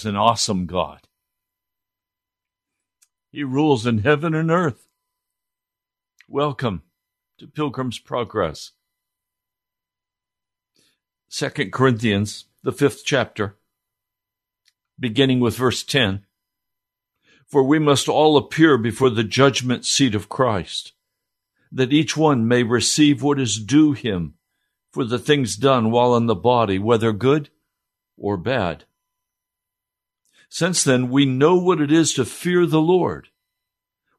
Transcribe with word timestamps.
Is 0.00 0.06
an 0.06 0.16
awesome 0.16 0.64
God. 0.64 1.00
He 3.30 3.44
rules 3.44 3.86
in 3.86 3.98
heaven 3.98 4.34
and 4.34 4.50
earth. 4.50 4.88
Welcome 6.26 6.82
to 7.38 7.46
Pilgrim's 7.46 7.98
Progress. 7.98 8.72
Second 11.28 11.70
Corinthians, 11.70 12.46
the 12.62 12.72
fifth 12.72 13.02
chapter, 13.04 13.58
beginning 14.98 15.38
with 15.38 15.56
verse 15.56 15.82
10. 15.82 16.24
For 17.46 17.62
we 17.62 17.78
must 17.78 18.08
all 18.08 18.38
appear 18.38 18.78
before 18.78 19.10
the 19.10 19.24
judgment 19.24 19.84
seat 19.84 20.14
of 20.14 20.30
Christ, 20.30 20.92
that 21.70 21.92
each 21.92 22.16
one 22.16 22.48
may 22.48 22.62
receive 22.62 23.22
what 23.22 23.38
is 23.38 23.62
due 23.62 23.92
him 23.92 24.34
for 24.92 25.04
the 25.04 25.18
things 25.18 25.56
done 25.56 25.90
while 25.90 26.16
in 26.16 26.24
the 26.24 26.34
body, 26.34 26.78
whether 26.78 27.12
good 27.12 27.50
or 28.16 28.38
bad. 28.38 28.86
Since 30.52 30.82
then, 30.82 31.10
we 31.10 31.24
know 31.24 31.56
what 31.56 31.80
it 31.80 31.92
is 31.92 32.12
to 32.14 32.24
fear 32.24 32.66
the 32.66 32.80
Lord. 32.80 33.28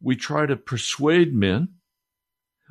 We 0.01 0.15
try 0.15 0.45
to 0.45 0.55
persuade 0.55 1.35
men. 1.35 1.73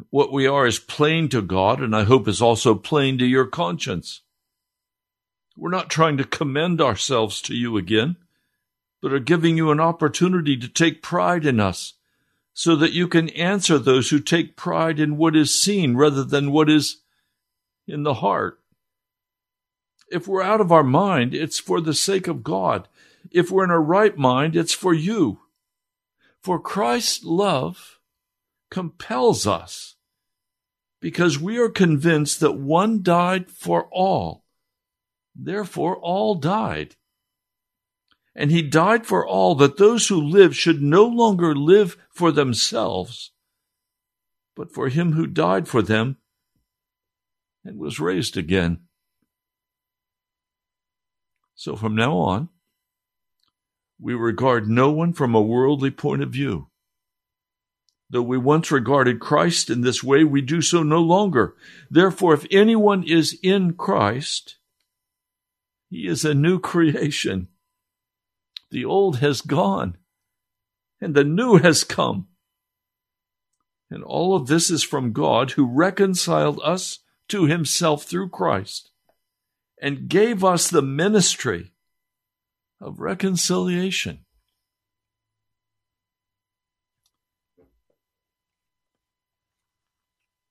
What 0.09 0.33
we 0.33 0.47
are 0.47 0.67
is 0.67 0.79
plain 0.79 1.29
to 1.29 1.43
God, 1.43 1.83
and 1.83 1.95
I 1.95 2.05
hope 2.05 2.27
is 2.27 2.41
also 2.41 2.75
plain 2.75 3.19
to 3.19 3.27
your 3.27 3.45
conscience. 3.45 4.23
We're 5.57 5.71
not 5.71 5.91
trying 5.91 6.17
to 6.17 6.25
commend 6.25 6.81
ourselves 6.81 7.43
to 7.43 7.55
you 7.55 7.77
again, 7.77 8.17
but 9.03 9.13
are 9.13 9.19
giving 9.19 9.59
you 9.59 9.71
an 9.71 9.79
opportunity 9.79 10.57
to 10.57 10.67
take 10.67 11.03
pride 11.03 11.45
in 11.45 11.61
us, 11.61 11.93
so 12.55 12.75
that 12.77 12.95
you 12.95 13.09
can 13.09 13.29
answer 13.31 13.79
those 13.79 14.09
who 14.09 14.21
take 14.21 14.57
pride 14.57 14.99
in 14.99 15.19
what 15.19 15.37
is 15.37 15.55
seen 15.55 15.97
rather 15.97 16.25
than 16.25 16.51
what 16.51 16.71
is 16.71 17.03
in 17.87 18.05
the 18.05 18.15
heart. 18.15 18.59
If 20.11 20.27
we're 20.27 20.43
out 20.43 20.63
of 20.63 20.73
our 20.73 20.83
mind, 20.83 21.35
it's 21.35 21.61
for 21.61 21.83
the 21.83 21.95
sake 21.95 22.27
of 22.27 22.43
God. 22.43 22.89
If 23.31 23.51
we're 23.51 23.65
in 23.65 23.71
our 23.71 23.83
right 23.83 24.17
mind, 24.17 24.57
it's 24.57 24.73
for 24.73 24.93
you. 24.93 25.41
For 26.43 26.59
Christ's 26.59 27.25
love 27.25 27.99
compels 28.71 29.47
us 29.47 29.97
because 31.01 31.39
we 31.39 31.59
are 31.59 31.69
convinced 31.69 32.41
that 32.41 32.53
one 32.53 33.03
died 33.03 33.51
for 33.51 33.89
all. 33.93 34.45
Therefore, 35.35 35.97
all 35.97 36.35
died. 36.35 36.97
And 38.35 38.51
he 38.51 38.63
died 38.63 39.07
for 39.07 39.27
all 39.27 39.55
that 39.57 39.77
those 39.77 40.09
who 40.09 40.21
live 40.21 40.57
should 40.57 40.83
no 40.83 41.05
longer 41.05 41.55
live 41.55 41.97
for 42.11 42.31
themselves, 42.31 43.33
but 44.55 44.73
for 44.73 44.89
him 44.89 45.13
who 45.13 45.27
died 45.27 45.69
for 45.69 45.83
them 45.83 46.17
and 47.65 47.79
was 47.79 48.01
raised 48.01 48.37
again. 48.37 48.81
So 51.55 51.77
from 51.77 51.95
now 51.95 52.17
on, 52.17 52.49
we 54.01 54.15
regard 54.15 54.69
no 54.69 54.91
one 54.91 55.13
from 55.13 55.35
a 55.35 55.43
worldly 55.43 55.91
point 55.91 56.23
of 56.23 56.31
view. 56.31 56.69
Though 58.09 58.23
we 58.23 58.39
once 58.39 58.71
regarded 58.71 59.21
Christ 59.21 59.71
in 59.71 59.83
this 59.83 60.03
way, 60.03 60.25
we 60.25 60.41
do 60.41 60.63
so 60.63 60.83
no 60.83 61.01
longer. 61.01 61.55
Therefore, 61.91 62.35
if 62.35 62.47
anyone 62.51 63.05
is 63.05 63.39
in 63.43 63.75
Christ, 63.75 64.57
he 65.89 66.09
is 66.09 66.25
a 66.25 66.35
new 66.35 66.59
creation. 66.59 67.49
The 68.71 68.85
old 68.85 69.19
has 69.19 69.43
gone, 69.43 69.97
and 71.01 71.15
the 71.15 71.25
new 71.25 71.59
has 71.59 71.85
come. 71.85 72.29
And 73.91 74.03
all 74.03 74.35
of 74.35 74.47
this 74.47 74.71
is 74.71 74.83
from 74.83 75.13
God 75.13 75.53
who 75.53 75.67
reconciled 75.67 76.61
us 76.65 77.01
to 77.29 77.47
himself 77.47 78.05
through 78.05 78.31
Christ 78.31 78.91
and 79.81 80.09
gave 80.09 80.45
us 80.45 80.69
the 80.69 80.83
ministry 80.83 81.73
of 82.81 82.99
reconciliation. 82.99 84.25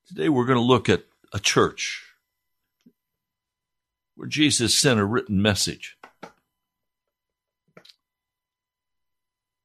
Today 0.07 0.29
we're 0.29 0.45
going 0.45 0.57
to 0.57 0.63
look 0.63 0.89
at 0.89 1.05
a 1.33 1.39
church 1.39 2.03
where 4.15 4.27
Jesus 4.27 4.77
sent 4.77 4.99
a 4.99 5.05
written 5.05 5.41
message. 5.41 5.97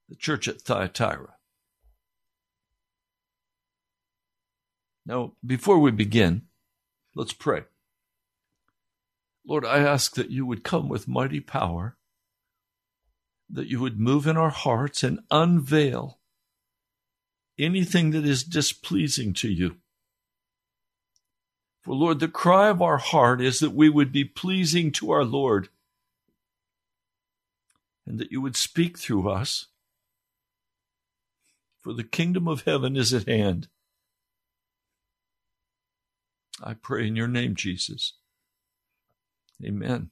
The 0.09 0.17
church 0.17 0.47
at 0.47 0.61
Thyatira. 0.61 1.35
Now, 5.07 5.33
before 5.45 5.79
we 5.79 5.91
begin, 5.91 6.43
let's 7.15 7.33
pray. 7.33 7.65
Lord, 9.47 9.67
I 9.67 9.81
ask 9.81 10.15
that 10.15 10.31
you 10.31 10.47
would 10.47 10.65
come 10.65 10.89
with 10.89 11.09
mighty 11.09 11.41
power, 11.41 11.97
that 13.51 13.67
you 13.67 13.81
would 13.81 14.01
move 14.01 14.27
in 14.27 14.37
our 14.37 14.51
hearts 14.51 15.03
and 15.03 15.21
unveil 15.31 16.19
anything 17.59 18.11
that 18.11 18.25
is 18.25 18.43
displeasing 18.43 19.33
to 19.35 19.49
you. 19.49 19.77
For 21.83 21.95
Lord, 21.95 22.21
the 22.21 22.29
cry 22.29 22.69
of 22.69 22.81
our 22.81 22.97
heart 22.97 23.41
is 23.41 23.59
that 23.61 23.73
we 23.73 23.89
would 23.89 24.11
be 24.11 24.25
pleasing 24.25 24.91
to 24.93 25.11
our 25.11 25.25
Lord 25.25 25.69
and 28.07 28.19
that 28.19 28.33
you 28.33 28.41
would 28.41 28.57
speak 28.57 28.99
through 28.99 29.29
us. 29.29 29.67
For 31.83 31.93
the 31.93 32.05
kingdom 32.05 32.49
of 32.49 32.63
heaven 32.63 32.97
is 32.97 33.13
at 33.13 33.29
hand. 33.29 33.69
I 36.63 36.75
pray 36.75 37.07
in 37.07 37.17
your 37.17 37.29
name, 37.29 37.55
Jesus. 37.55 38.15
Amen. 39.63 40.11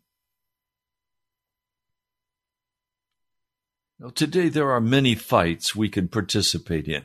Now, 4.02 4.08
today 4.08 4.48
there 4.48 4.72
are 4.72 4.80
many 4.80 5.14
fights 5.14 5.76
we 5.76 5.88
can 5.88 6.08
participate 6.08 6.88
in 6.88 7.04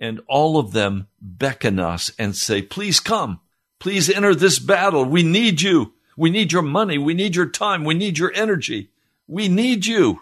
and 0.00 0.22
all 0.26 0.56
of 0.56 0.72
them 0.72 1.08
beckon 1.20 1.78
us 1.78 2.10
and 2.18 2.34
say, 2.34 2.62
Please 2.62 2.98
come. 2.98 3.40
Please 3.78 4.08
enter 4.08 4.34
this 4.34 4.58
battle. 4.58 5.04
We 5.04 5.22
need 5.22 5.60
you. 5.60 5.92
We 6.16 6.30
need 6.30 6.50
your 6.50 6.62
money. 6.62 6.96
We 6.96 7.12
need 7.12 7.36
your 7.36 7.50
time. 7.50 7.84
We 7.84 7.92
need 7.92 8.16
your 8.16 8.32
energy. 8.34 8.88
We 9.26 9.48
need 9.48 9.84
you. 9.84 10.20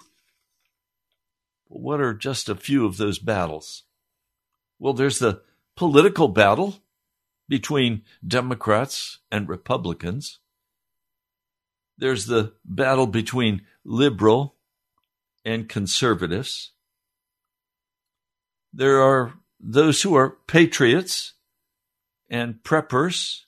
But 1.70 1.82
what 1.82 2.00
are 2.00 2.14
just 2.14 2.48
a 2.48 2.56
few 2.56 2.84
of 2.84 2.96
those 2.96 3.20
battles? 3.20 3.84
Well, 4.80 4.92
there's 4.92 5.20
the 5.20 5.42
political 5.76 6.26
battle 6.26 6.82
between 7.48 8.02
Democrats 8.26 9.18
and 9.30 9.48
Republicans. 9.48 10.40
There's 11.96 12.26
the 12.26 12.54
battle 12.64 13.06
between 13.06 13.62
liberal 13.84 14.56
and 15.48 15.66
conservatives. 15.66 16.72
There 18.70 19.00
are 19.00 19.32
those 19.58 20.02
who 20.02 20.14
are 20.14 20.36
patriots 20.46 21.32
and 22.28 22.62
preppers. 22.62 23.44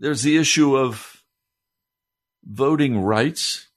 There's 0.00 0.22
the 0.22 0.36
issue 0.36 0.76
of 0.76 1.22
voting 2.44 3.00
rights. 3.00 3.68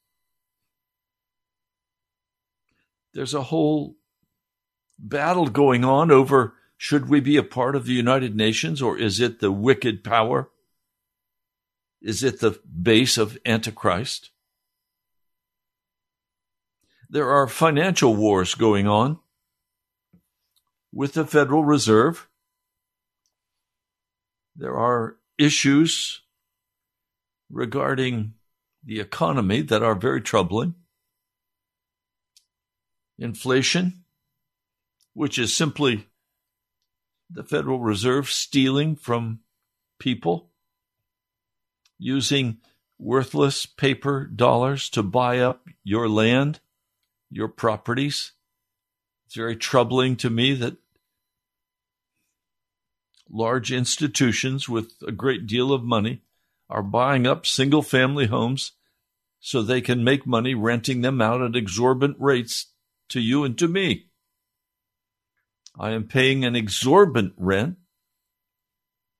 There's 3.13 3.36
a 3.36 3.44
whole 3.44 3.95
battle 4.98 5.45
going 5.45 5.86
on 5.86 6.10
over 6.10 6.56
should 6.75 7.07
we 7.07 7.19
be 7.19 7.38
a 7.38 7.44
part 7.44 7.75
of 7.75 7.86
the 7.86 7.94
United 7.94 8.36
Nations 8.36 8.81
or 8.81 8.98
is 8.98 9.19
it 9.19 9.42
the 9.42 9.51
wicked 9.51 10.04
power? 10.04 10.50
Is 12.01 12.24
it 12.24 12.39
the 12.39 12.60
base 12.81 13.19
of 13.19 13.38
Antichrist? 13.45 14.31
There 17.10 17.30
are 17.30 17.48
financial 17.48 18.16
wars 18.16 18.56
going 18.56 18.88
on 18.88 19.19
with 20.92 21.13
the 21.13 21.25
Federal 21.25 21.63
Reserve. 21.63 22.28
There 24.56 24.78
are 24.78 25.18
issues 25.38 26.22
regarding 27.50 28.34
the 28.84 29.00
economy 29.00 29.62
that 29.62 29.84
are 29.84 29.96
very 29.96 30.22
troubling. 30.22 30.75
Inflation, 33.18 34.04
which 35.13 35.38
is 35.38 35.56
simply 35.56 36.08
the 37.30 37.44
Federal 37.44 37.80
Reserve 37.80 38.30
stealing 38.30 38.96
from 38.96 39.40
people, 40.00 40.51
using 41.98 42.58
worthless 42.98 43.65
paper 43.65 44.25
dollars 44.25 44.89
to 44.89 45.03
buy 45.03 45.39
up 45.39 45.68
your 45.84 46.08
land, 46.08 46.60
your 47.29 47.48
properties. 47.48 48.32
It's 49.25 49.36
very 49.36 49.55
troubling 49.55 50.15
to 50.17 50.29
me 50.29 50.53
that 50.55 50.77
large 53.29 53.72
institutions 53.72 54.70
with 54.70 54.94
a 55.05 55.12
great 55.12 55.48
deal 55.48 55.74
of 55.74 55.84
money 55.84 56.22
are 56.70 56.84
buying 56.84 57.27
up 57.27 57.46
single 57.46 57.82
family 57.82 58.27
homes 58.27 58.74
so 59.39 59.62
they 59.62 59.82
can 59.82 60.03
make 60.03 60.25
money 60.25 60.55
renting 60.55 61.01
them 61.01 61.22
out 61.22 61.41
at 61.41 61.55
exorbitant 61.55 62.17
rates 62.20 62.67
to 63.10 63.20
you 63.20 63.44
and 63.44 63.58
to 63.58 63.67
me. 63.67 64.08
I 65.77 65.91
am 65.91 66.05
paying 66.05 66.46
an 66.46 66.55
exorbitant 66.55 67.34
rent 67.38 67.77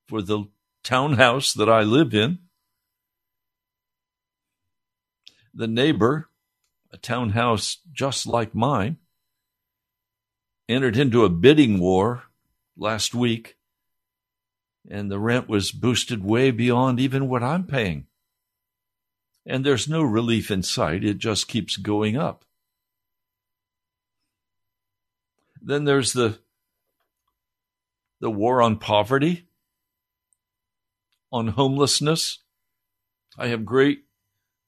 for 0.07 0.21
the 0.21 0.45
townhouse 0.83 1.53
that 1.53 1.69
I 1.69 1.81
live 1.81 2.13
in. 2.13 2.39
The 5.53 5.67
neighbor, 5.67 6.29
a 6.95 6.97
townhouse 6.97 7.79
just 7.91 8.25
like 8.25 8.55
mine, 8.55 8.95
entered 10.69 10.95
into 10.95 11.25
a 11.25 11.29
bidding 11.29 11.77
war 11.77 12.23
last 12.77 13.13
week 13.13 13.57
and 14.89 15.11
the 15.11 15.19
rent 15.19 15.49
was 15.49 15.73
boosted 15.73 16.23
way 16.23 16.51
beyond 16.51 16.99
even 17.01 17.27
what 17.27 17.43
I'm 17.43 17.65
paying. 17.65 18.07
And 19.45 19.65
there's 19.65 19.89
no 19.89 20.03
relief 20.03 20.49
in 20.49 20.63
sight, 20.63 21.03
it 21.03 21.17
just 21.17 21.49
keeps 21.49 21.75
going 21.75 22.15
up. 22.15 22.45
Then 25.61 25.83
there's 25.83 26.13
the 26.13 26.39
the 28.21 28.31
war 28.31 28.61
on 28.61 28.77
poverty, 28.77 29.47
on 31.29 31.49
homelessness. 31.49 32.39
I 33.37 33.47
have 33.47 33.65
great 33.65 34.04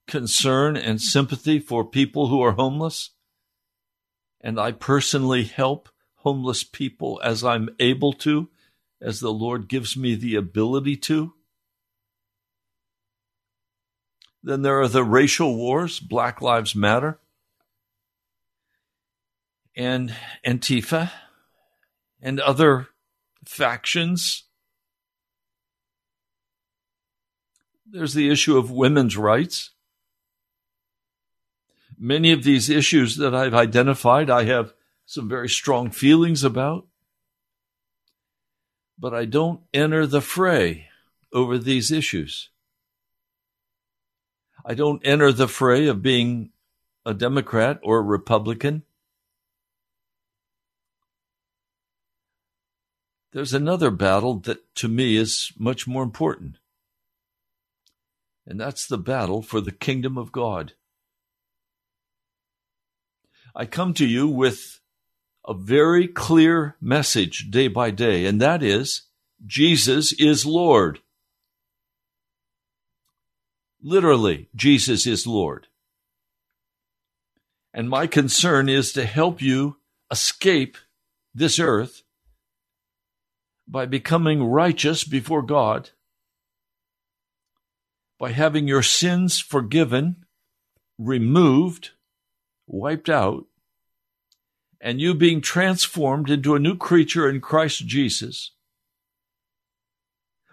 concern 0.08 0.78
and 0.78 1.02
sympathy 1.02 1.60
for 1.60 1.84
people 1.84 2.28
who 2.28 2.42
are 2.42 2.54
homeless, 2.54 3.12
and 4.42 4.60
I 4.60 4.72
personally 4.72 5.44
help 5.44 5.90
homeless 6.16 6.64
people 6.64 7.22
as 7.24 7.44
I'm 7.44 7.70
able 7.80 8.14
to 8.14 8.50
as 9.02 9.20
the 9.20 9.32
Lord 9.32 9.68
gives 9.68 9.96
me 9.96 10.16
the 10.16 10.36
ability 10.36 10.96
to. 10.98 11.34
Then 14.42 14.62
there 14.62 14.80
are 14.80 14.88
the 14.88 15.04
racial 15.04 15.56
wars, 15.56 16.00
Black 16.00 16.42
Lives 16.42 16.76
Matter, 16.76 17.20
and 19.76 20.16
Antifa, 20.46 21.12
and 22.22 22.40
other 22.40 22.88
factions 23.46 24.48
There's 27.90 28.14
the 28.14 28.30
issue 28.30 28.58
of 28.58 28.70
women's 28.70 29.16
rights. 29.16 29.72
Many 31.98 32.32
of 32.32 32.44
these 32.44 32.70
issues 32.70 33.18
that 33.18 33.34
I've 33.34 33.56
identified, 33.56 34.30
I 34.30 34.44
have 34.44 34.74
some 35.06 35.28
very 35.28 35.50
strong 35.50 35.90
feelings 35.90 36.44
about, 36.44 36.86
but 39.00 39.14
I 39.14 39.26
don't 39.26 39.62
enter 39.74 40.06
the 40.06 40.22
fray 40.22 40.90
over 41.34 41.58
these 41.58 41.92
issues. 41.92 42.50
I 44.66 44.74
don't 44.74 45.02
enter 45.06 45.32
the 45.32 45.48
fray 45.48 45.88
of 45.88 46.02
being 46.02 46.52
a 47.06 47.14
Democrat 47.14 47.80
or 47.82 48.00
a 48.00 48.02
Republican. 48.02 48.84
There's 53.32 53.54
another 53.54 53.92
battle 53.92 54.40
that 54.42 54.76
to 54.76 54.88
me 54.88 55.16
is 55.16 55.52
much 55.58 55.88
more 55.88 56.04
important, 56.04 56.58
and 58.46 58.60
that's 58.60 58.88
the 58.88 58.98
battle 58.98 59.42
for 59.42 59.62
the 59.62 59.72
kingdom 59.72 60.18
of 60.18 60.32
God. 60.32 60.74
I 63.60 63.66
come 63.66 63.96
to 63.96 64.06
you 64.06 64.28
with 64.28 64.82
a 65.44 65.56
very 65.56 66.08
clear 66.08 66.76
message 66.80 67.50
day 67.50 67.68
by 67.68 67.90
day, 67.90 68.28
and 68.28 68.40
that 68.40 68.62
is 68.62 69.08
Jesus 69.48 70.14
is 70.14 70.46
Lord. 70.46 71.00
Literally, 73.82 74.48
Jesus 74.56 75.08
is 75.08 75.26
Lord. 75.26 75.66
And 77.74 77.90
my 77.90 78.06
concern 78.06 78.70
is 78.70 78.94
to 78.94 79.06
help 79.06 79.42
you 79.42 79.78
escape 80.12 80.78
this 81.34 81.58
earth 81.58 82.04
by 83.68 83.88
becoming 83.88 84.44
righteous 84.44 85.04
before 85.04 85.42
God, 85.42 85.90
by 88.20 88.34
having 88.34 88.68
your 88.68 88.84
sins 88.84 89.40
forgiven, 89.40 90.26
removed, 91.00 91.90
wiped 92.68 93.10
out, 93.10 93.47
and 94.80 95.02
you 95.02 95.14
being 95.14 95.42
transformed 95.42 96.30
into 96.30 96.56
a 96.56 96.60
new 96.60 96.76
creature 96.76 97.30
in 97.30 97.42
Christ 97.42 97.86
Jesus, 97.88 98.52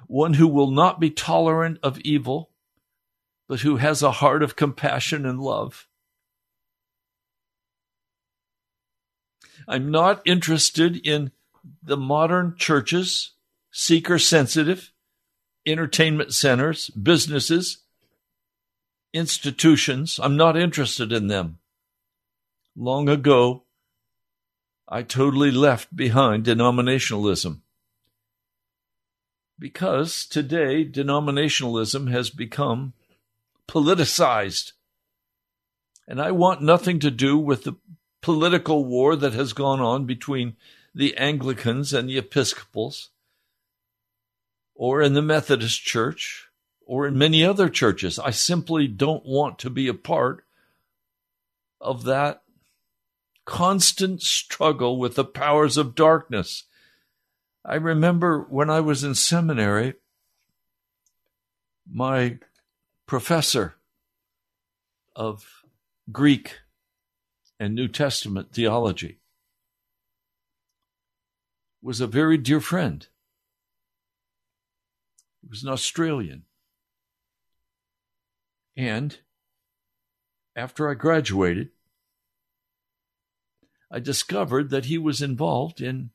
one 0.07 0.35
who 0.35 0.49
will 0.49 0.71
not 0.71 1.01
be 1.01 1.11
tolerant 1.11 1.79
of 1.83 1.99
evil, 2.01 2.51
but 3.49 3.61
who 3.61 3.77
has 3.77 4.03
a 4.03 4.13
heart 4.13 4.43
of 4.43 4.57
compassion 4.57 5.27
and 5.27 5.41
love. 5.41 5.87
I'm 9.69 9.91
not 9.91 10.23
interested 10.25 10.97
in 11.07 11.33
the 11.83 11.97
modern 11.97 12.55
churches, 12.59 13.33
seeker 13.71 14.19
sensitive, 14.19 14.93
entertainment 15.67 16.35
centers, 16.35 16.91
businesses, 16.91 17.79
institutions. 19.13 20.21
I'm 20.23 20.37
not 20.37 20.57
interested 20.57 21.13
in 21.13 21.29
them. 21.29 21.59
Long 22.77 23.09
ago, 23.09 23.64
I 24.95 25.03
totally 25.03 25.51
left 25.51 25.97
behind 25.97 26.45
denominationalism. 26.45 27.63
Because 29.59 30.25
today, 30.25 30.89
denominationalism 30.89 32.13
has 32.13 32.31
become 32.31 32.93
politicized. 33.69 34.71
And 36.07 36.23
I 36.23 36.31
want 36.31 36.63
nothing 36.63 37.01
to 37.01 37.11
do 37.11 37.37
with 37.37 37.65
the 37.65 37.75
political 38.23 38.85
war 38.85 39.17
that 39.17 39.33
has 39.33 39.53
gone 39.53 39.81
on 39.81 40.07
between 40.07 40.55
the 40.95 41.17
Anglicans 41.17 41.93
and 41.93 42.09
the 42.09 42.19
Episcopals, 42.19 43.11
or 44.77 45.03
in 45.03 45.15
the 45.15 45.23
Methodist 45.23 45.83
Church, 45.83 46.47
or 46.87 47.09
in 47.09 47.19
many 47.19 47.45
other 47.45 47.69
churches. 47.69 48.21
I 48.21 48.31
simply 48.31 48.87
don't 48.87 49.27
want 49.27 49.59
to 49.59 49.71
be 49.71 49.89
a 49.89 49.95
part 49.95 50.45
of 51.81 52.05
that 52.05 52.44
constant 53.45 54.23
struggle 54.23 54.99
with 54.99 55.15
the 55.15 55.25
powers 55.25 55.77
of 55.77 55.95
darkness. 55.95 56.65
I 57.65 57.77
remember 57.77 58.47
when 58.49 58.71
I 58.71 58.81
was 58.81 59.05
in 59.05 59.15
seminary, 59.15 59.95
my 61.91 62.39
professor 63.07 63.75
of 65.17 65.65
Greek 66.11 66.59
and 67.61 67.75
New 67.75 67.89
Testament 67.89 68.53
theology 68.53 69.19
was 71.83 72.01
a 72.01 72.07
very 72.07 72.39
dear 72.39 72.61
friend. 72.61 73.07
He 75.43 75.49
was 75.49 75.63
an 75.63 75.69
Australian. 75.69 76.45
And 78.77 79.19
after 80.57 80.91
I 80.91 80.95
graduated, 80.95 81.69
I 83.95 84.01
discovered 84.01 84.71
that 84.71 84.87
he 84.87 84.99
was 84.99 85.23
involved 85.23 85.81
in 85.81 86.11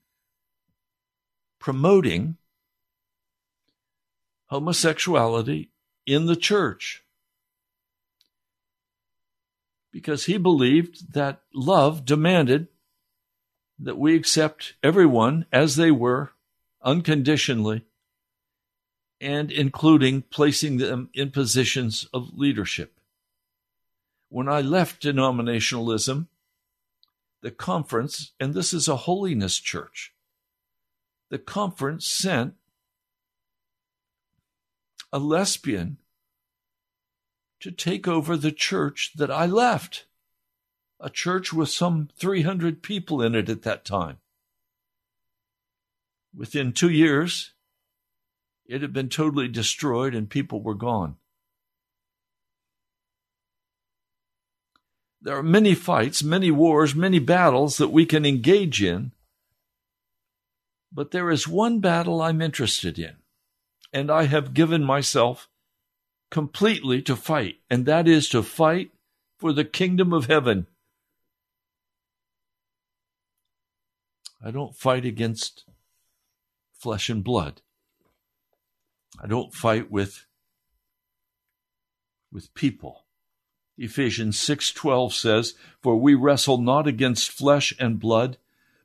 promoting 1.59 2.35
homosexuality 4.47 5.69
in 6.05 6.25
the 6.25 6.35
church 6.35 7.05
because 9.93 10.25
he 10.25 10.37
believed 10.37 11.13
that 11.13 11.39
love 11.53 12.03
demanded 12.03 12.67
that 13.79 13.97
we 13.97 14.13
accept 14.13 14.73
everyone 14.83 15.45
as 15.49 15.77
they 15.77 15.89
were 15.89 16.33
unconditionally 16.83 17.85
and 19.21 19.49
including 19.49 20.23
placing 20.23 20.79
them 20.79 21.09
in 21.13 21.31
positions 21.31 22.05
of 22.13 22.37
leadership. 22.37 22.99
When 24.27 24.49
I 24.49 24.59
left 24.59 25.01
denominationalism, 25.01 26.27
the 27.41 27.51
conference, 27.51 28.33
and 28.39 28.53
this 28.53 28.73
is 28.73 28.87
a 28.87 28.95
holiness 28.97 29.59
church, 29.59 30.13
the 31.29 31.39
conference 31.39 32.09
sent 32.09 32.55
a 35.11 35.19
lesbian 35.19 35.97
to 37.59 37.71
take 37.71 38.07
over 38.07 38.37
the 38.37 38.51
church 38.51 39.11
that 39.15 39.31
I 39.31 39.45
left, 39.45 40.05
a 40.99 41.09
church 41.09 41.53
with 41.53 41.69
some 41.69 42.09
300 42.17 42.81
people 42.81 43.21
in 43.21 43.35
it 43.35 43.49
at 43.49 43.63
that 43.63 43.85
time. 43.85 44.17
Within 46.35 46.73
two 46.73 46.89
years, 46.89 47.53
it 48.65 48.81
had 48.81 48.93
been 48.93 49.09
totally 49.09 49.47
destroyed 49.47 50.13
and 50.13 50.29
people 50.29 50.61
were 50.61 50.75
gone. 50.75 51.15
There 55.21 55.37
are 55.37 55.43
many 55.43 55.75
fights, 55.75 56.23
many 56.23 56.49
wars, 56.49 56.95
many 56.95 57.19
battles 57.19 57.77
that 57.77 57.89
we 57.89 58.05
can 58.05 58.25
engage 58.25 58.81
in. 58.81 59.11
But 60.91 61.11
there 61.11 61.29
is 61.29 61.47
one 61.47 61.79
battle 61.79 62.21
I'm 62.21 62.41
interested 62.41 62.97
in, 62.97 63.17
and 63.93 64.09
I 64.09 64.23
have 64.23 64.53
given 64.53 64.83
myself 64.83 65.49
completely 66.31 67.01
to 67.03 67.15
fight, 67.15 67.57
and 67.69 67.85
that 67.85 68.07
is 68.07 68.29
to 68.29 68.41
fight 68.41 68.91
for 69.37 69.53
the 69.53 69.65
kingdom 69.65 70.13
of 70.13 70.25
heaven. 70.25 70.67
I 74.43 74.51
don't 74.51 74.75
fight 74.75 75.05
against 75.05 75.65
flesh 76.71 77.09
and 77.09 77.23
blood. 77.23 77.61
I 79.21 79.27
don't 79.27 79.53
fight 79.53 79.91
with 79.91 80.25
with 82.31 82.53
people. 82.53 83.05
Ephesians 83.79 84.37
6:12 84.37 85.13
says, 85.13 85.53
"For 85.81 85.95
we 85.95 86.13
wrestle 86.13 86.57
not 86.57 86.85
against 86.85 87.31
flesh 87.31 87.73
and 87.79 87.99
blood, 87.99 88.37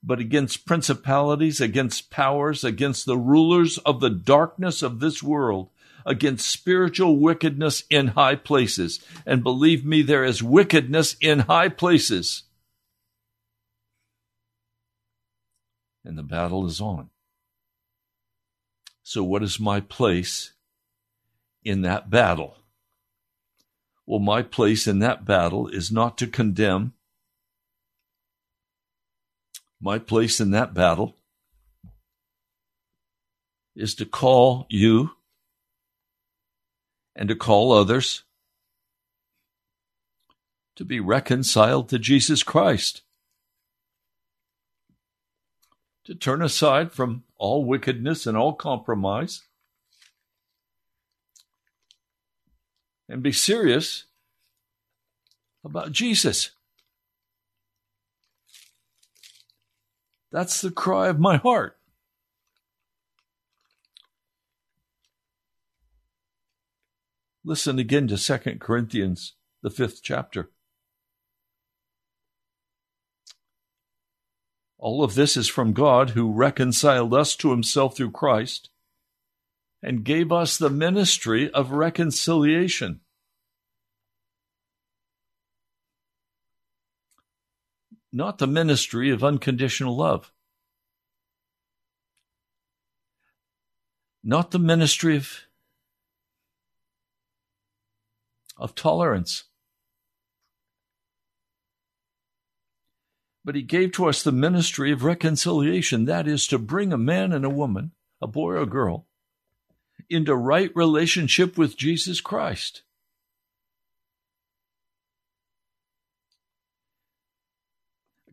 but 0.05 0.21
against 0.21 0.67
principalities, 0.67 1.61
against 1.61 2.11
powers, 2.11 2.63
against 2.63 3.05
the 3.05 3.19
rulers 3.19 3.79
of 3.79 4.01
the 4.01 4.11
darkness 4.11 4.83
of 4.83 5.01
this 5.01 5.21
world, 5.21 5.71
against 6.07 6.49
spiritual 6.49 7.19
wickedness 7.19 7.83
in 7.91 8.09
high 8.09 8.37
places." 8.37 9.05
And 9.27 9.43
believe 9.43 9.85
me, 9.85 10.03
there 10.03 10.25
is 10.25 10.43
wickedness 10.43 11.17
in 11.21 11.41
high 11.41 11.71
places. 11.71 12.45
And 16.05 16.17
the 16.17 16.23
battle 16.23 16.67
is 16.67 16.81
on. 16.81 17.11
So 19.03 19.25
what 19.25 19.43
is 19.43 19.59
my 19.59 19.81
place 19.81 20.53
in 21.65 21.83
that 21.83 22.11
battle? 22.11 22.64
Well, 24.07 24.21
my 24.21 24.43
place 24.43 24.87
in 24.87 24.99
that 24.99 25.25
battle 25.25 25.69
is 25.69 25.91
not 25.91 26.19
to 26.19 26.27
condemn. 26.27 26.93
My 29.81 29.99
place 29.99 30.41
in 30.41 30.51
that 30.51 30.75
battle 30.75 31.17
is 33.75 33.95
to 33.97 34.05
call 34.05 34.67
you 34.69 35.11
and 37.17 37.29
to 37.29 37.35
call 37.35 37.73
others 37.73 38.23
to 40.77 40.85
be 40.85 41.01
reconciled 41.01 41.89
to 41.89 41.99
Jesus 41.99 42.43
Christ, 42.43 43.03
to 46.05 46.15
turn 46.15 46.43
aside 46.43 46.93
from 46.93 47.25
all 47.37 47.65
wickedness 47.65 48.27
and 48.27 48.37
all 48.37 48.53
compromise 48.53 49.43
and 53.09 53.23
be 53.23 53.33
serious 53.33 54.05
about 55.65 55.93
Jesus. 55.93 56.51
That's 60.33 60.61
the 60.61 60.71
cry 60.71 61.09
of 61.09 61.21
my 61.21 61.37
heart. 61.37 61.79
Listen 67.45 67.79
again 67.79 68.09
to 68.09 68.17
2 68.17 68.59
Corinthians, 68.59 69.35
the 69.63 69.71
fifth 69.71 70.01
chapter. 70.03 70.51
All 74.79 75.05
of 75.05 75.15
this 75.15 75.37
is 75.37 75.49
from 75.49 75.73
God 75.73 76.11
who 76.11 76.33
reconciled 76.33 77.15
us 77.15 77.37
to 77.37 77.51
himself 77.51 77.97
through 77.97 78.11
Christ 78.11 78.71
and 79.85 80.03
gave 80.03 80.33
us 80.33 80.57
the 80.57 80.71
ministry 80.71 81.51
of 81.51 81.71
reconciliation. 81.71 83.01
Not 88.11 88.39
the 88.39 88.47
ministry 88.47 89.11
of 89.11 89.23
unconditional 89.23 89.95
love. 89.95 90.33
Not 94.23 94.53
the 94.53 94.59
ministry 94.59 95.17
of, 95.17 95.41
of 98.57 98.75
tolerance. 98.75 99.45
But 103.45 103.55
he 103.55 103.61
gave 103.61 103.93
to 103.93 104.07
us 104.07 104.23
the 104.23 104.33
ministry 104.33 104.93
of 104.93 105.05
reconciliation. 105.05 106.07
That 106.07 106.27
is 106.27 106.47
to 106.47 106.59
bring 106.59 106.91
a 106.91 106.97
man 106.97 107.35
and 107.35 107.45
a 107.45 107.51
woman, 107.51 107.93
a 108.23 108.27
boy 108.27 108.53
or 108.53 108.57
a 108.57 108.67
girl, 108.67 109.07
into 110.09 110.35
right 110.35 110.71
relationship 110.75 111.57
with 111.57 111.77
Jesus 111.77 112.21
Christ. 112.21 112.83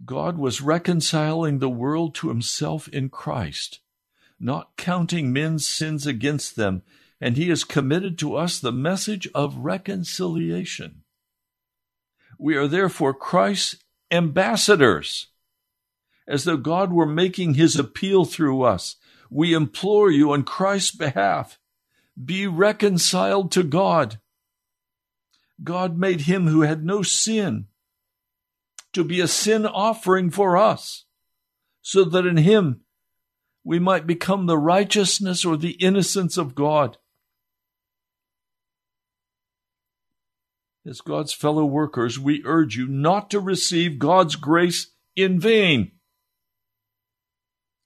God 0.05 0.37
was 0.37 0.61
reconciling 0.61 1.59
the 1.59 1.69
world 1.69 2.15
to 2.15 2.29
himself 2.29 2.87
in 2.87 3.09
Christ, 3.09 3.79
not 4.39 4.75
counting 4.75 5.31
men's 5.31 5.67
sins 5.67 6.07
against 6.07 6.55
them, 6.55 6.81
and 7.19 7.37
he 7.37 7.49
has 7.49 7.63
committed 7.63 8.17
to 8.19 8.35
us 8.35 8.59
the 8.59 8.71
message 8.71 9.27
of 9.35 9.57
reconciliation. 9.57 11.03
We 12.39 12.55
are 12.55 12.67
therefore 12.67 13.13
Christ's 13.13 13.77
ambassadors, 14.09 15.27
as 16.27 16.45
though 16.45 16.57
God 16.57 16.91
were 16.91 17.05
making 17.05 17.53
his 17.53 17.77
appeal 17.77 18.25
through 18.25 18.63
us. 18.63 18.95
We 19.29 19.53
implore 19.53 20.09
you 20.09 20.33
on 20.33 20.43
Christ's 20.43 20.95
behalf 20.95 21.59
be 22.23 22.47
reconciled 22.47 23.51
to 23.51 23.63
God. 23.63 24.19
God 25.63 25.97
made 25.97 26.21
him 26.21 26.47
who 26.47 26.61
had 26.61 26.83
no 26.83 27.01
sin 27.01 27.67
to 28.93 29.03
be 29.03 29.21
a 29.21 29.27
sin 29.27 29.65
offering 29.65 30.29
for 30.29 30.57
us, 30.57 31.05
so 31.81 32.03
that 32.03 32.25
in 32.25 32.37
him 32.37 32.81
we 33.63 33.79
might 33.79 34.07
become 34.07 34.45
the 34.45 34.57
righteousness 34.57 35.45
or 35.45 35.55
the 35.55 35.71
innocence 35.71 36.37
of 36.37 36.55
God. 36.55 36.97
As 40.85 40.99
God's 40.99 41.31
fellow 41.31 41.63
workers, 41.63 42.17
we 42.19 42.41
urge 42.43 42.75
you 42.75 42.87
not 42.87 43.29
to 43.29 43.39
receive 43.39 43.99
God's 43.99 44.35
grace 44.35 44.87
in 45.15 45.39
vain. 45.39 45.91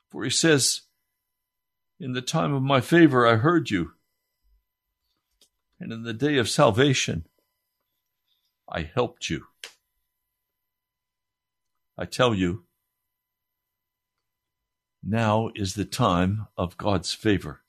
For 0.09 0.23
he 0.23 0.29
says, 0.29 0.83
In 1.99 2.13
the 2.13 2.21
time 2.21 2.53
of 2.53 2.63
my 2.63 2.79
favor 2.79 3.27
I 3.27 3.35
heard 3.35 3.69
you 3.69 3.94
and 5.79 5.91
in 5.91 6.03
the 6.03 6.13
day 6.13 6.37
of 6.37 6.49
salvation, 6.49 7.25
I 8.67 8.81
helped 8.81 9.29
you. 9.29 9.45
I 11.97 12.05
tell 12.05 12.33
you, 12.33 12.63
now 15.03 15.51
is 15.55 15.75
the 15.75 15.85
time 15.85 16.47
of 16.57 16.77
God's 16.77 17.13
favor. 17.13 17.61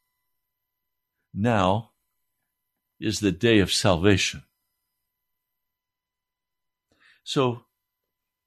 Now 1.35 1.91
is 2.99 3.21
the 3.21 3.33
day 3.33 3.59
of 3.59 3.73
salvation. 3.73 4.43
So 7.23 7.67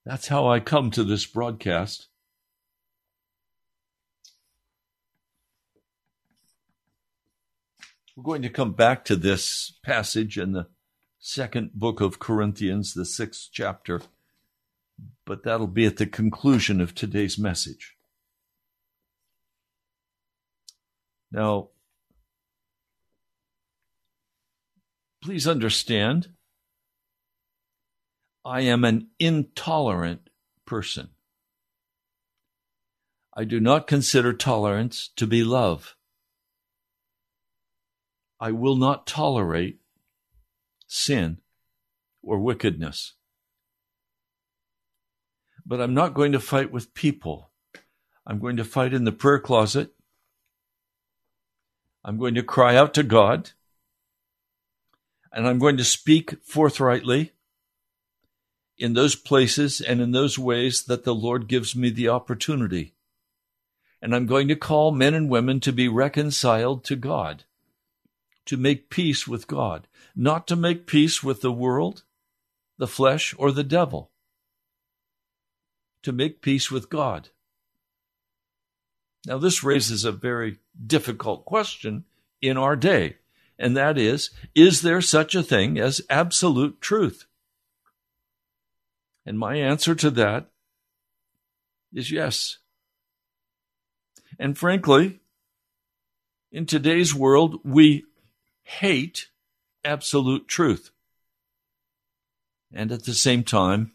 that's 0.06 0.28
how 0.28 0.48
I 0.48 0.60
come 0.60 0.90
to 0.92 1.04
this 1.04 1.26
broadcast. 1.26 2.09
We're 8.20 8.34
going 8.34 8.42
to 8.42 8.50
come 8.50 8.74
back 8.74 9.06
to 9.06 9.16
this 9.16 9.72
passage 9.82 10.38
in 10.38 10.52
the 10.52 10.68
second 11.20 11.72
book 11.74 12.02
of 12.02 12.20
Corinthians, 12.20 12.94
the 12.94 13.06
sixth 13.06 13.48
chapter, 13.50 14.02
but 15.26 15.44
that'll 15.44 15.68
be 15.68 15.86
at 15.86 15.96
the 15.96 16.06
conclusion 16.06 16.82
of 16.82 16.94
today's 16.94 17.40
message. 17.40 17.96
Now, 21.32 21.70
please 25.24 25.48
understand, 25.48 26.28
I 28.44 28.62
am 28.64 28.84
an 28.84 29.08
intolerant 29.18 30.30
person. 30.66 31.12
I 33.34 33.46
do 33.46 33.62
not 33.62 33.88
consider 33.88 34.34
tolerance 34.34 35.10
to 35.16 35.26
be 35.26 35.46
love. 35.46 35.96
I 38.40 38.52
will 38.52 38.76
not 38.76 39.06
tolerate 39.06 39.80
sin 40.88 41.40
or 42.22 42.40
wickedness. 42.40 43.14
But 45.66 45.82
I'm 45.82 45.94
not 45.94 46.14
going 46.14 46.32
to 46.32 46.40
fight 46.40 46.72
with 46.72 46.94
people. 46.94 47.52
I'm 48.26 48.40
going 48.40 48.58
to 48.58 48.64
fight 48.64 48.94
in 48.94 49.04
the 49.04 49.12
prayer 49.12 49.40
closet. 49.40 49.92
I'm 52.04 52.18
going 52.18 52.36
to 52.36 52.44
cry 52.44 52.76
out 52.76 52.94
to 52.94 53.04
God. 53.04 53.52
And 55.32 55.48
I'm 55.48 55.60
going 55.60 55.78
to 55.78 55.84
speak 55.84 56.38
forthrightly 56.44 57.34
in 58.78 58.94
those 58.94 59.16
places 59.16 59.82
and 59.82 60.02
in 60.02 60.12
those 60.12 60.40
ways 60.40 60.84
that 60.84 61.04
the 61.04 61.14
Lord 61.14 61.48
gives 61.48 61.76
me 61.76 61.90
the 61.90 62.08
opportunity. 62.08 62.96
And 64.02 64.16
I'm 64.16 64.26
going 64.26 64.48
to 64.48 64.56
call 64.56 64.92
men 64.92 65.14
and 65.14 65.30
women 65.30 65.60
to 65.60 65.74
be 65.74 65.90
reconciled 65.90 66.86
to 66.86 66.96
God 66.96 67.44
to 68.50 68.58
make 68.58 68.90
peace 68.90 69.28
with 69.28 69.46
God, 69.46 69.88
not 70.16 70.48
to 70.48 70.56
make 70.56 70.88
peace 70.88 71.22
with 71.22 71.42
the 71.42 71.52
world, 71.52 72.02
the 72.80 72.88
flesh, 72.88 73.36
or 73.38 73.52
the 73.52 73.64
devil. 73.64 74.10
To 76.02 76.12
make 76.12 76.42
peace 76.42 76.72
with 76.72 76.90
God. 76.90 77.30
Now, 79.28 79.38
this 79.38 79.64
raises 79.64 80.04
a 80.04 80.12
very 80.12 80.58
difficult 80.84 81.46
question 81.46 82.06
in 82.42 82.58
our 82.58 82.76
day, 82.76 83.18
and 83.60 83.78
that 83.78 84.00
is 84.00 84.32
Is 84.56 84.82
there 84.82 85.02
such 85.02 85.36
a 85.36 85.44
thing 85.44 85.78
as 85.78 86.02
absolute 86.10 86.82
truth? 86.82 87.28
And 89.28 89.38
my 89.38 89.58
answer 89.58 89.94
to 89.94 90.10
that 90.10 90.50
is 91.94 92.10
yes. 92.10 92.58
And 94.40 94.58
frankly, 94.58 95.20
in 96.52 96.66
today's 96.66 97.14
world, 97.14 97.60
we 97.64 98.06
hate 98.70 99.30
absolute 99.84 100.48
truth. 100.48 100.92
And 102.72 102.92
at 102.92 103.04
the 103.06 103.16
same 103.16 103.44
time, 103.44 103.94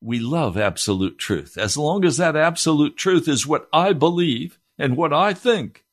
we 0.00 0.18
love 0.18 0.56
absolute 0.56 1.18
truth. 1.18 1.58
As 1.58 1.76
long 1.76 2.06
as 2.06 2.16
that 2.16 2.36
absolute 2.36 2.96
truth 2.96 3.28
is 3.28 3.46
what 3.46 3.68
I 3.70 3.92
believe 3.92 4.58
and 4.78 4.96
what 4.96 5.12
I 5.12 5.34
think. 5.34 5.84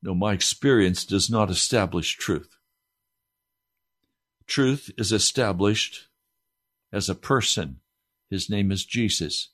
No, 0.00 0.14
my 0.14 0.32
experience 0.32 1.04
does 1.04 1.28
not 1.28 1.50
establish 1.50 2.16
truth. 2.16 2.56
Truth 4.46 4.92
is 4.96 5.10
established 5.10 6.06
as 6.92 7.08
a 7.08 7.16
person. 7.16 7.80
His 8.30 8.48
name 8.48 8.70
is 8.70 8.84
Jesus. 8.84 9.50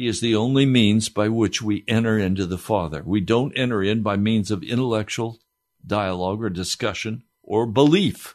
He 0.00 0.06
is 0.06 0.22
the 0.22 0.34
only 0.34 0.64
means 0.64 1.10
by 1.10 1.28
which 1.28 1.60
we 1.60 1.84
enter 1.86 2.16
into 2.16 2.46
the 2.46 2.56
Father. 2.56 3.02
We 3.04 3.20
don't 3.20 3.52
enter 3.54 3.82
in 3.82 4.00
by 4.00 4.16
means 4.16 4.50
of 4.50 4.62
intellectual 4.62 5.40
dialogue 5.86 6.42
or 6.42 6.48
discussion 6.48 7.24
or 7.42 7.66
belief. 7.66 8.34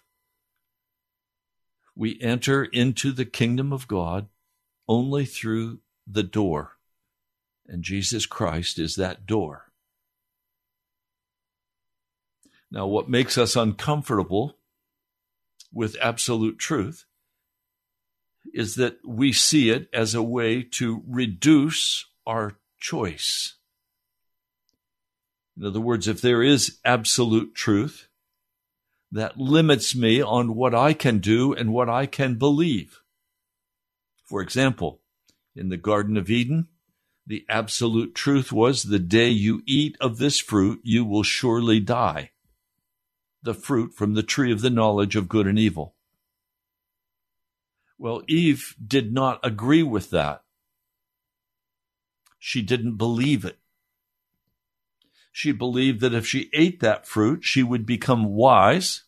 We 1.95 2.21
enter 2.21 2.65
into 2.65 3.11
the 3.11 3.25
kingdom 3.25 3.73
of 3.73 3.87
God 3.87 4.27
only 4.87 5.25
through 5.25 5.79
the 6.05 6.21
door, 6.21 6.77
and 7.65 7.81
Jesus 7.81 8.27
Christ 8.27 8.77
is 8.77 8.93
that 8.97 9.25
door. 9.25 9.71
Now, 12.69 12.85
what 12.85 13.09
makes 13.09 13.39
us 13.39 13.55
uncomfortable 13.55 14.59
with 15.73 15.97
absolute 15.99 16.59
truth 16.59 17.05
is 18.53 18.75
that 18.75 18.97
we 19.05 19.33
see 19.33 19.69
it 19.69 19.89
as 19.93 20.13
a 20.13 20.23
way 20.23 20.63
to 20.63 21.03
reduce 21.07 22.05
our 22.25 22.57
choice. 22.79 23.55
In 25.57 25.65
other 25.65 25.79
words, 25.79 26.07
if 26.07 26.21
there 26.21 26.43
is 26.43 26.79
absolute 26.83 27.55
truth, 27.55 28.07
that 29.11 29.37
limits 29.37 29.95
me 29.95 30.21
on 30.21 30.55
what 30.55 30.75
I 30.75 30.93
can 30.93 31.19
do 31.19 31.53
and 31.53 31.71
what 31.71 31.89
I 31.89 32.05
can 32.05 32.35
believe. 32.35 33.01
For 34.25 34.41
example, 34.41 35.01
in 35.55 35.69
the 35.69 35.77
Garden 35.77 36.17
of 36.17 36.29
Eden, 36.29 36.67
the 37.25 37.45
absolute 37.49 38.13
truth 38.13 38.51
was 38.51 38.83
the 38.83 38.99
day 38.99 39.29
you 39.29 39.63
eat 39.65 39.95
of 40.01 40.17
this 40.17 40.39
fruit, 40.39 40.81
you 40.83 41.05
will 41.05 41.23
surely 41.23 41.79
die. 41.79 42.31
The 43.41 43.53
fruit 43.53 43.93
from 43.93 44.13
the 44.13 44.23
tree 44.23 44.51
of 44.51 44.61
the 44.61 44.69
knowledge 44.69 45.15
of 45.15 45.29
good 45.29 45.47
and 45.47 45.57
evil. 45.57 45.94
Well, 47.97 48.23
Eve 48.27 48.75
did 48.85 49.13
not 49.13 49.39
agree 49.43 49.83
with 49.83 50.09
that. 50.09 50.43
She 52.39 52.61
didn't 52.61 52.97
believe 52.97 53.45
it. 53.45 53.57
She 55.31 55.51
believed 55.51 56.01
that 56.01 56.13
if 56.13 56.25
she 56.25 56.49
ate 56.53 56.79
that 56.79 57.07
fruit, 57.07 57.43
she 57.43 57.63
would 57.63 57.85
become 57.85 58.25
wise. 58.25 59.03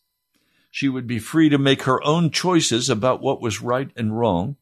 She 0.72 0.90
would 0.90 1.08
be 1.08 1.20
free 1.20 1.50
to 1.50 1.58
make 1.58 1.84
her 1.84 2.04
own 2.04 2.32
choices 2.32 2.90
about 2.90 3.22
what 3.22 3.42
was 3.42 3.62
right 3.62 3.92
and 3.96 4.18
wrong. 4.18 4.58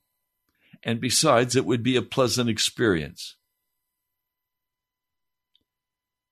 And 0.83 1.01
besides, 1.01 1.55
it 1.55 1.65
would 1.65 1.81
be 1.81 1.95
a 1.95 2.01
pleasant 2.01 2.49
experience. 2.49 3.35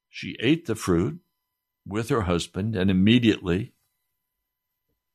She 0.10 0.38
ate 0.40 0.68
the 0.68 0.76
fruit 0.76 1.20
with 1.86 2.10
her 2.10 2.22
husband, 2.22 2.76
and 2.76 2.92
immediately 2.92 3.73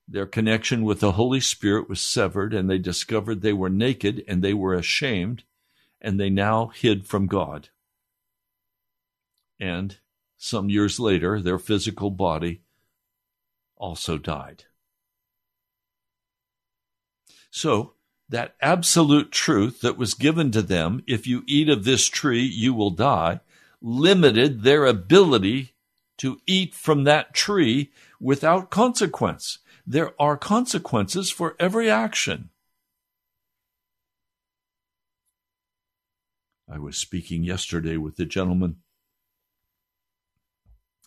their 0.08 0.26
connection 0.26 0.84
with 0.84 1.00
the 1.00 1.12
Holy 1.12 1.40
Spirit 1.40 1.88
was 1.88 2.00
severed, 2.00 2.54
and 2.54 2.68
they 2.68 2.78
discovered 2.78 3.42
they 3.42 3.52
were 3.52 3.68
naked 3.68 4.24
and 4.26 4.42
they 4.42 4.54
were 4.54 4.74
ashamed, 4.74 5.44
and 6.00 6.18
they 6.18 6.30
now 6.30 6.68
hid 6.68 7.06
from 7.06 7.26
God. 7.26 7.68
And 9.60 9.98
some 10.38 10.70
years 10.70 10.98
later, 10.98 11.42
their 11.42 11.58
physical 11.58 12.10
body 12.10 12.62
also 13.76 14.16
died. 14.16 14.64
So, 17.50 17.94
that 18.30 18.56
absolute 18.60 19.32
truth 19.32 19.80
that 19.80 19.96
was 19.96 20.14
given 20.14 20.50
to 20.52 20.62
them, 20.62 21.02
if 21.06 21.26
you 21.26 21.42
eat 21.46 21.68
of 21.68 21.84
this 21.84 22.06
tree, 22.06 22.44
you 22.44 22.74
will 22.74 22.90
die, 22.90 23.40
limited 23.80 24.62
their 24.62 24.84
ability 24.84 25.74
to 26.18 26.40
eat 26.46 26.74
from 26.74 27.04
that 27.04 27.32
tree 27.32 27.90
without 28.20 28.70
consequence. 28.70 29.58
There 29.90 30.12
are 30.20 30.36
consequences 30.36 31.30
for 31.30 31.56
every 31.58 31.90
action. 31.90 32.50
I 36.70 36.78
was 36.78 36.98
speaking 36.98 37.42
yesterday 37.42 37.96
with 37.96 38.20
a 38.20 38.26
gentleman 38.26 38.82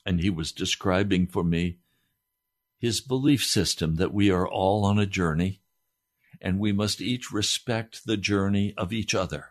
and 0.03 0.19
he 0.19 0.31
was 0.31 0.51
describing 0.51 1.27
for 1.27 1.43
me 1.43 1.77
his 2.79 3.01
belief 3.01 3.45
system 3.45 3.97
that 3.97 4.15
we 4.15 4.31
are 4.31 4.47
all 4.47 4.83
on 4.83 4.97
a 4.97 5.05
journey 5.05 5.61
and 6.41 6.57
we 6.57 6.71
must 6.71 7.01
each 7.01 7.31
respect 7.31 8.07
the 8.07 8.17
journey 8.17 8.73
of 8.77 8.91
each 8.91 9.13
other. 9.13 9.49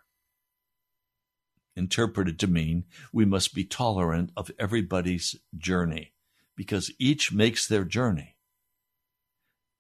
Interpreted 1.77 2.37
to 2.41 2.49
mean 2.49 2.83
we 3.13 3.25
must 3.25 3.55
be 3.55 3.63
tolerant 3.63 4.33
of 4.37 4.51
everybody's 4.59 5.37
journey 5.57 6.15
because 6.57 6.91
each 6.99 7.31
makes 7.31 7.69
their 7.69 7.85
journey. 7.85 8.35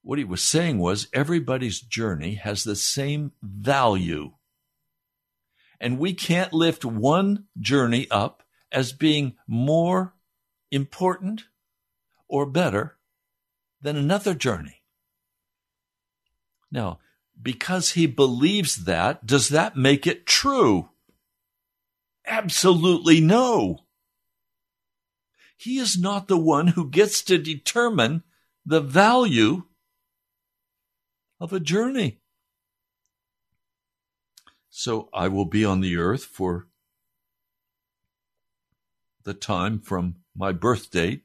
What 0.03 0.19
he 0.19 0.25
was 0.25 0.43
saying 0.43 0.79
was 0.79 1.09
everybody's 1.13 1.81
journey 1.81 2.35
has 2.35 2.65
the 2.65 2.77
same 2.77 3.33
value. 3.43 4.33
And 5.81 5.99
we 5.99 6.15
can't 6.15 6.53
lift 6.53 6.85
one 6.85 7.47
journey 7.59 8.07
up 8.11 8.43
as 8.73 8.93
being 8.93 9.37
more 9.47 10.15
important 10.71 11.45
or 12.29 12.47
better 12.47 12.97
than 13.81 13.97
another 13.97 14.35
journey. 14.35 14.83
Now, 16.71 16.99
because 17.41 17.93
he 17.93 18.07
believes 18.07 18.85
that, 18.85 19.27
does 19.27 19.49
that 19.49 19.77
make 19.77 20.07
it 20.07 20.27
true? 20.27 20.91
Absolutely 22.27 23.21
no. 23.21 23.81
He 25.57 25.79
is 25.79 25.99
not 25.99 26.29
the 26.29 26.39
one 26.39 26.69
who 26.69 26.89
gets 26.89 27.23
to 27.23 27.39
determine 27.39 28.23
the 28.65 28.81
value 28.81 29.65
of 31.40 31.53
a 31.53 31.61
journey. 31.61 32.20
So 34.68 35.09
I 35.12 35.29
will 35.29 35.46
be 35.46 35.64
on 35.64 35.81
the 35.81 35.96
earth 35.96 36.24
for 36.24 36.68
the 39.24 39.35
time 39.35 39.81
from 39.81 40.16
my 40.37 40.53
birth 40.53 40.90
date, 40.90 41.22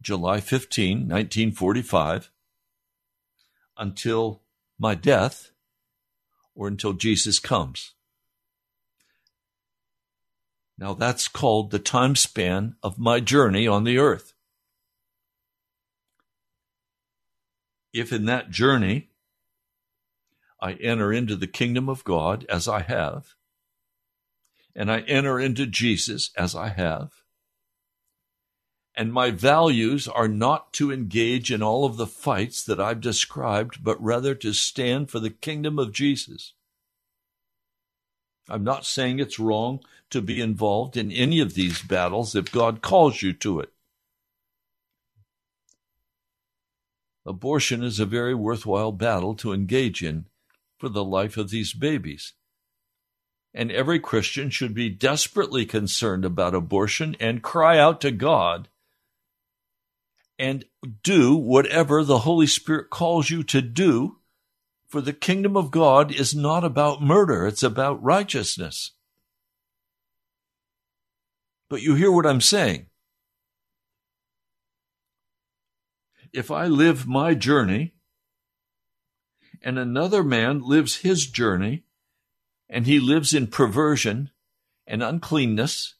July 0.00 0.40
15, 0.40 1.00
1945, 1.00 2.30
until 3.76 4.42
my 4.78 4.94
death 4.94 5.50
or 6.54 6.68
until 6.68 6.92
Jesus 6.92 7.38
comes. 7.38 7.94
Now 10.78 10.94
that's 10.94 11.28
called 11.28 11.70
the 11.70 11.78
time 11.78 12.16
span 12.16 12.76
of 12.82 12.98
my 12.98 13.20
journey 13.20 13.66
on 13.66 13.84
the 13.84 13.98
earth. 13.98 14.32
If 17.92 18.12
in 18.12 18.24
that 18.26 18.50
journey 18.50 19.09
I 20.60 20.74
enter 20.74 21.12
into 21.12 21.36
the 21.36 21.46
kingdom 21.46 21.88
of 21.88 22.04
God 22.04 22.44
as 22.48 22.68
I 22.68 22.82
have, 22.82 23.34
and 24.74 24.90
I 24.90 25.00
enter 25.00 25.40
into 25.40 25.66
Jesus 25.66 26.30
as 26.36 26.54
I 26.54 26.68
have, 26.68 27.12
and 28.94 29.12
my 29.12 29.30
values 29.30 30.06
are 30.06 30.28
not 30.28 30.72
to 30.74 30.92
engage 30.92 31.50
in 31.50 31.62
all 31.62 31.84
of 31.84 31.96
the 31.96 32.06
fights 32.06 32.62
that 32.64 32.80
I've 32.80 33.00
described, 33.00 33.82
but 33.82 34.02
rather 34.02 34.34
to 34.34 34.52
stand 34.52 35.10
for 35.10 35.20
the 35.20 35.30
kingdom 35.30 35.78
of 35.78 35.92
Jesus. 35.92 36.54
I'm 38.48 38.64
not 38.64 38.84
saying 38.84 39.20
it's 39.20 39.38
wrong 39.38 39.80
to 40.10 40.20
be 40.20 40.40
involved 40.40 40.96
in 40.96 41.12
any 41.12 41.40
of 41.40 41.54
these 41.54 41.80
battles 41.80 42.34
if 42.34 42.50
God 42.50 42.82
calls 42.82 43.22
you 43.22 43.32
to 43.34 43.60
it. 43.60 43.72
Abortion 47.24 47.84
is 47.84 48.00
a 48.00 48.06
very 48.06 48.34
worthwhile 48.34 48.92
battle 48.92 49.34
to 49.36 49.52
engage 49.52 50.02
in 50.02 50.26
for 50.80 50.88
the 50.88 51.04
life 51.04 51.36
of 51.36 51.50
these 51.50 51.74
babies. 51.74 52.32
And 53.52 53.70
every 53.70 54.00
Christian 54.00 54.48
should 54.48 54.74
be 54.74 54.88
desperately 54.88 55.66
concerned 55.66 56.24
about 56.24 56.54
abortion 56.54 57.16
and 57.20 57.42
cry 57.42 57.78
out 57.78 58.00
to 58.00 58.10
God 58.10 58.68
and 60.38 60.64
do 61.02 61.36
whatever 61.36 62.02
the 62.02 62.20
Holy 62.20 62.46
Spirit 62.46 62.88
calls 62.88 63.28
you 63.28 63.42
to 63.44 63.60
do. 63.60 64.16
For 64.88 65.00
the 65.00 65.12
kingdom 65.12 65.56
of 65.56 65.70
God 65.70 66.12
is 66.12 66.34
not 66.34 66.64
about 66.64 67.02
murder, 67.02 67.46
it's 67.46 67.62
about 67.62 68.02
righteousness. 68.02 68.92
But 71.68 71.82
you 71.82 71.94
hear 71.94 72.10
what 72.10 72.26
I'm 72.26 72.40
saying. 72.40 72.86
If 76.32 76.50
I 76.50 76.66
live 76.66 77.06
my 77.06 77.34
journey 77.34 77.94
and 79.62 79.78
another 79.78 80.22
man 80.22 80.62
lives 80.62 80.98
his 80.98 81.26
journey 81.26 81.84
and 82.68 82.86
he 82.86 83.00
lives 83.00 83.34
in 83.34 83.46
perversion 83.46 84.30
and 84.86 85.02
uncleanness 85.02 85.94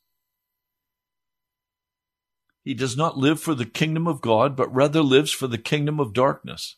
he 2.62 2.74
does 2.74 2.96
not 2.96 3.16
live 3.16 3.40
for 3.40 3.54
the 3.54 3.66
kingdom 3.66 4.06
of 4.06 4.20
God, 4.20 4.54
but 4.54 4.72
rather 4.74 5.02
lives 5.02 5.32
for 5.32 5.46
the 5.46 5.58
kingdom 5.58 5.98
of 5.98 6.12
darkness. 6.12 6.76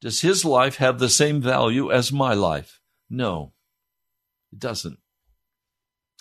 Does 0.00 0.22
his 0.22 0.44
life 0.44 0.76
have 0.76 0.98
the 0.98 1.08
same 1.08 1.40
value 1.40 1.90
as 1.92 2.12
my 2.12 2.34
life? 2.34 2.80
No, 3.08 3.52
it 4.52 4.58
doesn't. 4.58 4.98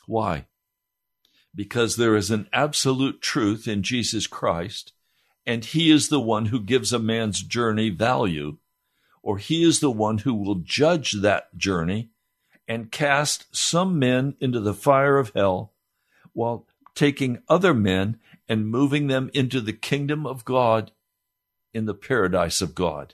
Why? 0.06 0.45
Because 1.54 1.95
there 1.95 2.15
is 2.15 2.30
an 2.30 2.47
absolute 2.54 3.21
truth 3.21 3.67
in 3.67 3.82
Jesus 3.82 4.27
Christ, 4.27 4.93
and 5.45 5.65
he 5.65 5.91
is 5.91 6.10
the 6.10 6.19
one 6.19 6.47
who 6.47 6.60
gives 6.60 6.93
a 6.93 6.99
man's 6.99 7.41
journey 7.41 7.89
value, 7.89 8.58
or 9.23 9.38
he 9.38 9.63
is 9.63 9.80
the 9.80 9.91
one 9.91 10.19
who 10.19 10.34
will 10.34 10.56
judge 10.56 11.13
that 11.13 11.56
journey 11.58 12.10
and 12.67 12.91
cast 12.91 13.54
some 13.56 13.99
men 13.99 14.36
into 14.39 14.60
the 14.60 14.73
fire 14.73 15.17
of 15.17 15.32
hell, 15.36 15.73
while 16.34 16.67
taking 16.95 17.41
other 17.47 17.73
men 17.73 18.19
and 18.47 18.67
moving 18.67 19.08
them 19.08 19.30
into 19.34 19.62
the 19.62 19.73
kingdom 19.73 20.25
of 20.25 20.45
God 20.45 20.91
in 21.73 21.86
the 21.86 21.93
paradise 21.93 22.62
of 22.62 22.75
God. 22.75 23.13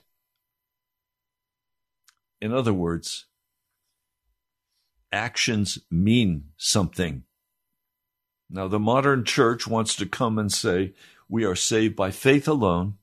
In 2.40 2.52
other 2.52 2.72
words, 2.72 3.26
actions 5.12 5.78
mean 5.90 6.50
something. 6.56 7.24
Now, 8.50 8.68
the 8.68 8.78
modern 8.78 9.24
church 9.24 9.66
wants 9.66 9.94
to 9.96 10.06
come 10.06 10.38
and 10.38 10.52
say, 10.52 10.94
we 11.28 11.44
are 11.44 11.54
saved 11.54 11.94
by 11.94 12.10
faith 12.10 12.48
alone. 12.48 12.94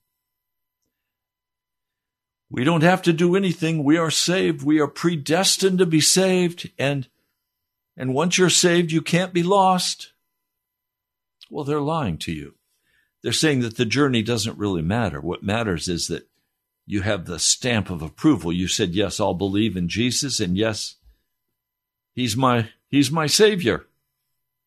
We 2.49 2.63
don't 2.63 2.83
have 2.83 3.01
to 3.03 3.13
do 3.13 3.35
anything. 3.35 3.83
We 3.83 3.97
are 3.97 4.11
saved. 4.11 4.63
We 4.63 4.79
are 4.79 4.87
predestined 4.87 5.79
to 5.79 5.85
be 5.85 6.01
saved. 6.01 6.71
And, 6.77 7.07
and 7.97 8.13
once 8.13 8.37
you're 8.37 8.49
saved, 8.49 8.91
you 8.91 9.01
can't 9.01 9.33
be 9.33 9.43
lost. 9.43 10.13
Well, 11.49 11.65
they're 11.65 11.81
lying 11.81 12.17
to 12.19 12.31
you. 12.31 12.55
They're 13.21 13.31
saying 13.31 13.61
that 13.61 13.77
the 13.77 13.85
journey 13.85 14.21
doesn't 14.21 14.57
really 14.57 14.81
matter. 14.81 15.19
What 15.19 15.43
matters 15.43 15.87
is 15.87 16.07
that 16.07 16.27
you 16.85 17.01
have 17.01 17.25
the 17.25 17.39
stamp 17.39 17.89
of 17.89 18.01
approval. 18.01 18.53
You 18.53 18.67
said, 18.67 18.93
yes, 18.93 19.19
I'll 19.19 19.33
believe 19.33 19.75
in 19.75 19.89
Jesus 19.89 20.39
and 20.39 20.55
yes, 20.55 20.95
he's 22.13 22.37
my, 22.37 22.69
he's 22.89 23.11
my 23.11 23.25
savior. 23.25 23.87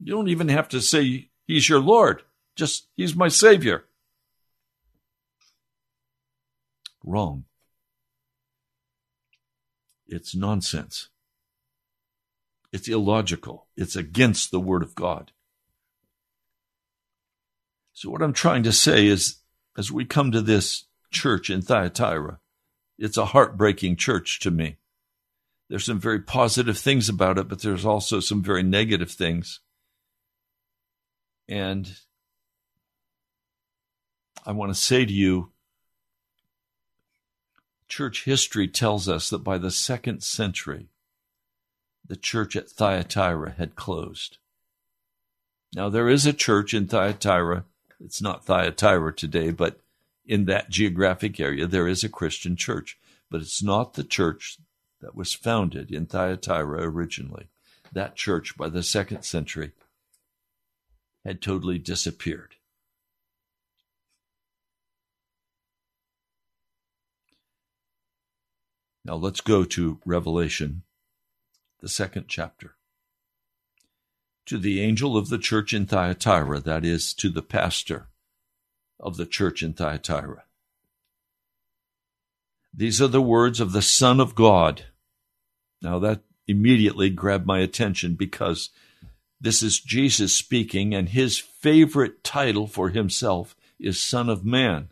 You 0.01 0.15
don't 0.15 0.29
even 0.29 0.49
have 0.49 0.69
to 0.71 0.81
say 0.81 1.31
he's 1.47 1.69
your 1.69 1.81
Lord. 1.81 2.23
Just, 2.59 2.89
he's 2.97 3.15
my 3.15 3.29
savior. 3.29 3.85
Wrong. 7.05 7.45
It's 10.09 10.35
nonsense. 10.35 11.09
It's 12.73 12.89
illogical. 12.89 13.69
It's 13.77 13.95
against 13.95 14.51
the 14.51 14.59
Word 14.59 14.83
of 14.83 14.97
God. 14.97 15.31
So, 17.93 18.11
what 18.11 18.23
I'm 18.23 18.33
trying 18.33 18.65
to 18.65 18.73
say 18.73 19.07
is, 19.07 19.37
as 19.77 19.93
we 19.93 20.05
come 20.05 20.33
to 20.33 20.43
this 20.43 20.87
church 21.13 21.51
in 21.51 21.63
Thyatira, 21.63 22.41
it's 22.99 23.17
a 23.17 23.27
heartbreaking 23.27 23.97
church 23.97 24.41
to 24.41 24.51
me. 24.51 24.79
There's 25.69 25.87
some 25.87 26.01
very 26.01 26.21
positive 26.21 26.77
things 26.77 27.09
about 27.09 27.39
it, 27.39 27.49
but 27.49 27.63
there's 27.63 27.85
also 27.85 28.19
some 28.19 28.43
very 28.43 28.65
negative 28.65 29.13
things. 29.13 29.61
And 31.49 31.89
I 34.49 34.53
want 34.53 34.73
to 34.73 34.81
say 34.81 35.05
to 35.05 35.13
you, 35.13 35.51
church 37.87 38.25
history 38.25 38.67
tells 38.67 39.07
us 39.07 39.29
that 39.29 39.45
by 39.45 39.59
the 39.59 39.71
second 39.71 40.23
century, 40.23 40.89
the 42.07 42.17
church 42.17 42.57
at 42.57 42.71
Thyatira 42.71 43.57
had 43.59 43.77
closed. 43.77 44.39
Now, 45.75 45.91
there 45.91 46.09
is 46.09 46.25
a 46.25 46.33
church 46.33 46.73
in 46.73 46.87
Thyatira. 46.87 47.65
It's 48.01 48.23
not 48.23 48.47
Thyatira 48.47 49.13
today, 49.13 49.51
but 49.51 49.81
in 50.25 50.47
that 50.47 50.71
geographic 50.71 51.39
area, 51.39 51.67
there 51.67 51.87
is 51.87 52.03
a 52.03 52.09
Christian 52.09 52.57
church. 52.57 52.99
But 53.31 53.43
it's 53.43 53.63
not 53.63 53.95
the 53.95 54.05
church 54.05 54.57
that 55.03 55.15
was 55.15 55.35
founded 55.35 55.91
in 55.91 56.07
Thyatira 56.07 56.89
originally. 56.89 57.49
That 57.93 58.17
church, 58.17 58.57
by 58.57 58.71
the 58.71 58.83
second 58.83 59.25
century, 59.25 59.73
had 61.23 61.43
totally 61.43 61.77
disappeared. 61.77 62.55
Now 69.09 69.15
let's 69.15 69.41
go 69.41 69.65
to 69.65 70.01
Revelation 70.05 70.83
the 71.81 71.89
second 71.89 72.27
chapter. 72.29 72.75
To 74.45 74.59
the 74.59 74.83
angel 74.83 75.17
of 75.17 75.31
the 75.31 75.39
church 75.39 75.73
in 75.73 75.87
Thyatira, 75.87 76.61
that 76.61 76.85
is, 76.85 77.15
to 77.15 77.31
the 77.31 77.41
pastor 77.41 78.09
of 79.01 79.17
the 79.17 79.25
church 79.25 79.63
in 79.63 79.73
Thyatira. 79.73 80.45
These 82.75 83.01
are 83.01 83.09
the 83.09 83.23
words 83.23 83.61
of 83.61 83.73
the 83.73 83.81
Son 83.81 84.21
of 84.21 84.35
God. 84.35 84.85
Now 85.81 85.99
that 86.01 86.21
immediately 86.47 87.09
grabbed 87.09 87.47
my 87.47 87.61
attention 87.61 88.15
because 88.15 88.69
this 89.41 89.63
is 89.63 89.81
Jesus 89.81 90.37
speaking, 90.37 90.95
and 90.95 91.09
his 91.09 91.39
favorite 91.39 92.23
title 92.23 92.67
for 92.67 92.91
himself 92.91 93.57
is 93.81 93.99
Son 93.99 94.29
of 94.29 94.45
Man. 94.45 94.91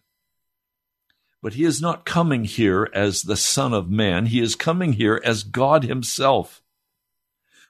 But 1.47 1.55
he 1.55 1.63
is 1.63 1.81
not 1.81 2.05
coming 2.05 2.45
here 2.45 2.91
as 2.93 3.23
the 3.23 3.37
Son 3.37 3.73
of 3.73 3.89
Man. 3.89 4.27
He 4.27 4.41
is 4.41 4.57
coming 4.57 4.95
here 4.95 5.21
as 5.23 5.45
God 5.45 5.85
himself 5.85 6.61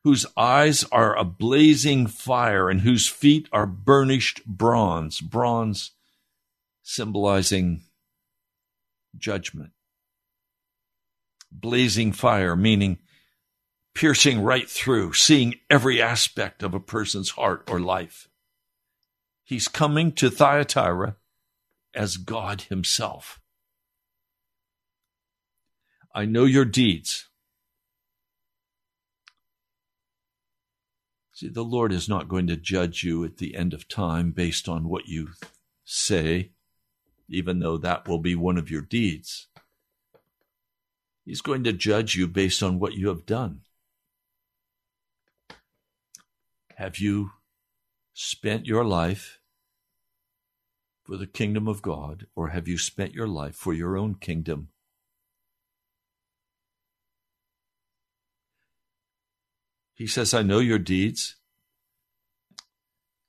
whose 0.02 0.24
eyes 0.34 0.82
are 0.84 1.14
a 1.14 1.24
blazing 1.24 2.06
fire 2.06 2.70
and 2.70 2.80
whose 2.80 3.06
feet 3.06 3.50
are 3.52 3.66
burnished 3.66 4.46
bronze, 4.46 5.20
bronze 5.20 5.90
symbolizing 6.82 7.82
judgment. 9.18 9.72
Blazing 11.52 12.12
fire, 12.12 12.56
meaning 12.56 12.96
piercing 13.94 14.40
right 14.40 14.70
through, 14.70 15.12
seeing 15.12 15.54
every 15.68 16.00
aspect 16.00 16.62
of 16.62 16.72
a 16.72 16.80
person's 16.80 17.32
heart 17.32 17.68
or 17.70 17.78
life. 17.78 18.26
He's 19.44 19.68
coming 19.68 20.12
to 20.12 20.30
Thyatira 20.30 21.16
as 21.92 22.16
God 22.16 22.62
Himself. 22.62 23.38
I 26.16 26.24
know 26.24 26.46
your 26.46 26.64
deeds. 26.64 27.28
See, 31.34 31.48
the 31.48 31.62
Lord 31.62 31.92
is 31.92 32.08
not 32.08 32.26
going 32.26 32.46
to 32.46 32.56
judge 32.56 33.04
you 33.04 33.22
at 33.22 33.36
the 33.36 33.54
end 33.54 33.74
of 33.74 33.86
time 33.86 34.30
based 34.30 34.66
on 34.66 34.88
what 34.88 35.08
you 35.08 35.32
say, 35.84 36.52
even 37.28 37.58
though 37.58 37.76
that 37.76 38.08
will 38.08 38.18
be 38.18 38.34
one 38.34 38.56
of 38.56 38.70
your 38.70 38.80
deeds. 38.80 39.48
He's 41.26 41.42
going 41.42 41.64
to 41.64 41.74
judge 41.74 42.14
you 42.14 42.26
based 42.26 42.62
on 42.62 42.78
what 42.78 42.94
you 42.94 43.08
have 43.08 43.26
done. 43.26 43.60
Have 46.76 46.98
you 46.98 47.32
spent 48.14 48.64
your 48.64 48.86
life 48.86 49.38
for 51.04 51.18
the 51.18 51.26
kingdom 51.26 51.68
of 51.68 51.82
God, 51.82 52.26
or 52.34 52.48
have 52.48 52.66
you 52.66 52.78
spent 52.78 53.12
your 53.12 53.28
life 53.28 53.54
for 53.54 53.74
your 53.74 53.98
own 53.98 54.14
kingdom? 54.14 54.70
He 59.96 60.06
says, 60.06 60.34
I 60.34 60.42
know 60.42 60.58
your 60.58 60.78
deeds, 60.78 61.36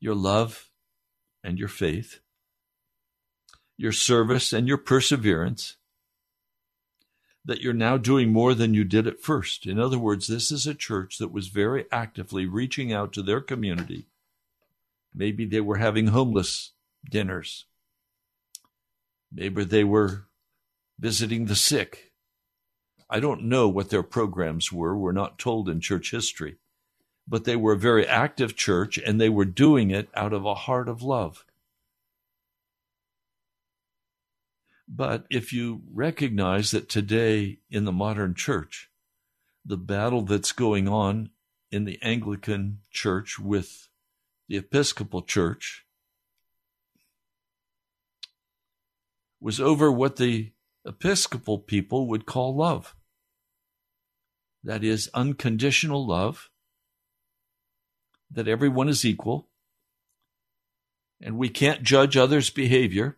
your 0.01 0.15
love 0.15 0.69
and 1.41 1.57
your 1.57 1.69
faith, 1.69 2.19
your 3.77 3.93
service 3.93 4.51
and 4.51 4.67
your 4.67 4.77
perseverance, 4.77 5.77
that 7.45 7.61
you're 7.61 7.73
now 7.73 7.97
doing 7.97 8.33
more 8.33 8.53
than 8.53 8.73
you 8.73 8.83
did 8.83 9.07
at 9.07 9.21
first. 9.21 9.65
In 9.65 9.79
other 9.79 9.97
words, 9.97 10.27
this 10.27 10.51
is 10.51 10.67
a 10.67 10.75
church 10.75 11.17
that 11.19 11.31
was 11.31 11.47
very 11.47 11.85
actively 11.89 12.45
reaching 12.45 12.91
out 12.91 13.13
to 13.13 13.23
their 13.23 13.39
community. 13.39 14.07
Maybe 15.15 15.45
they 15.45 15.61
were 15.61 15.77
having 15.77 16.07
homeless 16.07 16.73
dinners. 17.09 17.65
Maybe 19.31 19.63
they 19.63 19.85
were 19.85 20.25
visiting 20.99 21.45
the 21.45 21.55
sick. 21.55 22.06
I 23.09 23.19
don't 23.19 23.43
know 23.43 23.67
what 23.67 23.89
their 23.89 24.03
programs 24.03 24.71
were. 24.71 24.97
We're 24.97 25.11
not 25.11 25.39
told 25.39 25.69
in 25.69 25.79
church 25.79 26.11
history. 26.11 26.57
But 27.27 27.43
they 27.43 27.55
were 27.55 27.73
a 27.73 27.77
very 27.77 28.07
active 28.07 28.55
church 28.55 28.97
and 28.97 29.19
they 29.19 29.29
were 29.29 29.45
doing 29.45 29.91
it 29.91 30.09
out 30.13 30.33
of 30.33 30.45
a 30.45 30.55
heart 30.55 30.87
of 30.87 31.01
love. 31.01 31.45
But 34.87 35.25
if 35.29 35.51
you 35.51 35.81
recognize 35.93 36.71
that 36.71 36.87
today 36.87 37.59
in 37.69 37.83
the 37.83 37.91
modern 37.91 38.33
church, 38.33 38.89
the 39.65 39.77
battle 39.77 40.21
that's 40.21 40.53
going 40.53 40.87
on 40.87 41.31
in 41.71 41.83
the 41.83 41.99
Anglican 42.01 42.79
church 42.89 43.37
with 43.37 43.89
the 44.47 44.55
Episcopal 44.55 45.23
church 45.23 45.85
was 49.41 49.59
over 49.59 49.91
what 49.91 50.15
the 50.15 50.53
Episcopal 50.85 51.59
people 51.59 52.07
would 52.07 52.25
call 52.25 52.55
love. 52.55 52.95
That 54.67 54.83
is 54.83 55.09
unconditional 55.13 56.05
love, 56.05 56.49
that 58.29 58.49
everyone 58.49 58.89
is 58.89 59.05
equal, 59.05 59.47
and 61.21 61.37
we 61.37 61.47
can't 61.47 61.83
judge 61.83 62.17
others' 62.17 62.49
behavior, 62.49 63.15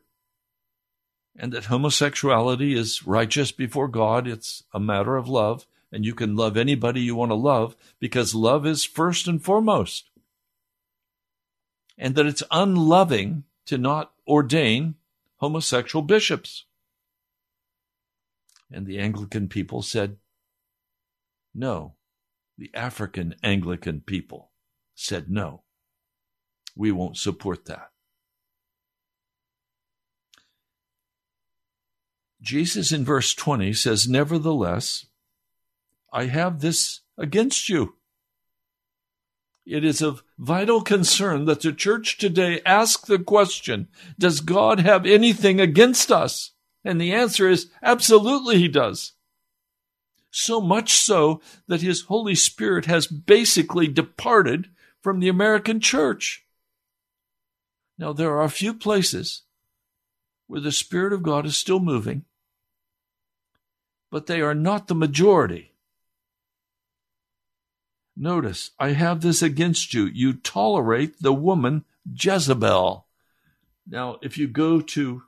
and 1.35 1.51
that 1.51 1.65
homosexuality 1.65 2.75
is 2.75 3.07
righteous 3.07 3.51
before 3.51 3.87
God. 3.87 4.27
It's 4.27 4.61
a 4.75 4.79
matter 4.79 5.17
of 5.17 5.27
love, 5.27 5.65
and 5.91 6.05
you 6.05 6.13
can 6.13 6.35
love 6.35 6.55
anybody 6.55 7.01
you 7.01 7.15
want 7.15 7.31
to 7.31 7.35
love 7.35 7.75
because 7.99 8.35
love 8.35 8.67
is 8.67 8.85
first 8.85 9.27
and 9.27 9.43
foremost. 9.43 10.11
And 11.97 12.13
that 12.13 12.27
it's 12.27 12.43
unloving 12.51 13.45
to 13.65 13.79
not 13.79 14.11
ordain 14.27 14.97
homosexual 15.37 16.03
bishops. 16.03 16.65
And 18.71 18.85
the 18.85 18.99
Anglican 18.99 19.47
people 19.47 19.81
said, 19.81 20.18
no. 21.53 21.95
The 22.57 22.71
African 22.73 23.35
Anglican 23.41 24.01
people 24.01 24.51
said 24.93 25.29
no. 25.29 25.63
We 26.75 26.91
won't 26.91 27.17
support 27.17 27.65
that. 27.65 27.91
Jesus 32.41 32.91
in 32.91 33.05
verse 33.05 33.33
20 33.33 33.73
says, 33.73 34.07
Nevertheless, 34.07 35.05
I 36.11 36.25
have 36.25 36.59
this 36.59 37.01
against 37.17 37.69
you. 37.69 37.95
It 39.65 39.85
is 39.85 40.01
of 40.01 40.23
vital 40.37 40.81
concern 40.81 41.45
that 41.45 41.61
the 41.61 41.71
church 41.71 42.17
today 42.17 42.61
ask 42.65 43.05
the 43.05 43.19
question, 43.19 43.87
Does 44.17 44.41
God 44.41 44.79
have 44.79 45.05
anything 45.05 45.61
against 45.61 46.11
us? 46.11 46.51
And 46.83 46.99
the 46.99 47.13
answer 47.13 47.47
is 47.47 47.69
absolutely 47.83 48.57
he 48.57 48.67
does 48.67 49.13
so 50.31 50.61
much 50.61 50.93
so 50.93 51.41
that 51.67 51.81
his 51.81 52.03
Holy 52.03 52.35
Spirit 52.35 52.85
has 52.85 53.07
basically 53.07 53.87
departed 53.87 54.69
from 55.01 55.19
the 55.19 55.29
American 55.29 55.79
church. 55.79 56.45
Now, 57.97 58.13
there 58.13 58.31
are 58.37 58.43
a 58.43 58.49
few 58.49 58.73
places 58.73 59.43
where 60.47 60.61
the 60.61 60.71
Spirit 60.71 61.13
of 61.13 61.23
God 61.23 61.45
is 61.45 61.57
still 61.57 61.79
moving, 61.79 62.25
but 64.09 64.27
they 64.27 64.41
are 64.41 64.55
not 64.55 64.87
the 64.87 64.95
majority. 64.95 65.73
Notice, 68.15 68.71
I 68.79 68.89
have 68.89 69.21
this 69.21 69.41
against 69.41 69.93
you. 69.93 70.05
You 70.05 70.33
tolerate 70.33 71.21
the 71.21 71.33
woman 71.33 71.85
Jezebel. 72.11 73.05
Now, 73.87 74.17
if 74.21 74.37
you 74.37 74.47
go 74.47 74.81
to 74.81 75.23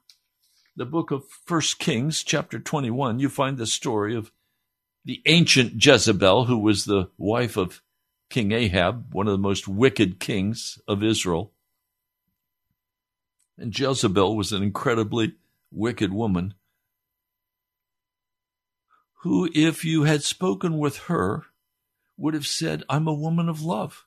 the 0.75 0.85
book 0.85 1.11
of 1.11 1.27
First 1.45 1.79
Kings, 1.79 2.23
chapter 2.23 2.59
21, 2.59 3.19
you 3.19 3.29
find 3.29 3.57
the 3.57 3.65
story 3.65 4.15
of 4.15 4.31
the 5.03 5.21
ancient 5.25 5.83
Jezebel, 5.83 6.45
who 6.45 6.57
was 6.57 6.85
the 6.85 7.09
wife 7.17 7.57
of 7.57 7.81
King 8.29 8.51
Ahab, 8.51 9.13
one 9.13 9.27
of 9.27 9.33
the 9.33 9.37
most 9.37 9.67
wicked 9.67 10.19
kings 10.19 10.79
of 10.87 11.03
Israel. 11.03 11.51
And 13.57 13.77
Jezebel 13.77 14.35
was 14.35 14.51
an 14.51 14.63
incredibly 14.63 15.35
wicked 15.71 16.13
woman 16.13 16.53
who, 19.21 19.49
if 19.53 19.85
you 19.85 20.03
had 20.03 20.23
spoken 20.23 20.79
with 20.79 20.97
her, 20.97 21.43
would 22.17 22.33
have 22.33 22.47
said, 22.47 22.83
I'm 22.89 23.07
a 23.07 23.13
woman 23.13 23.49
of 23.49 23.61
love. 23.61 24.05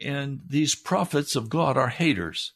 And 0.00 0.40
these 0.46 0.74
prophets 0.74 1.34
of 1.36 1.48
God 1.48 1.76
are 1.76 1.88
haters. 1.88 2.52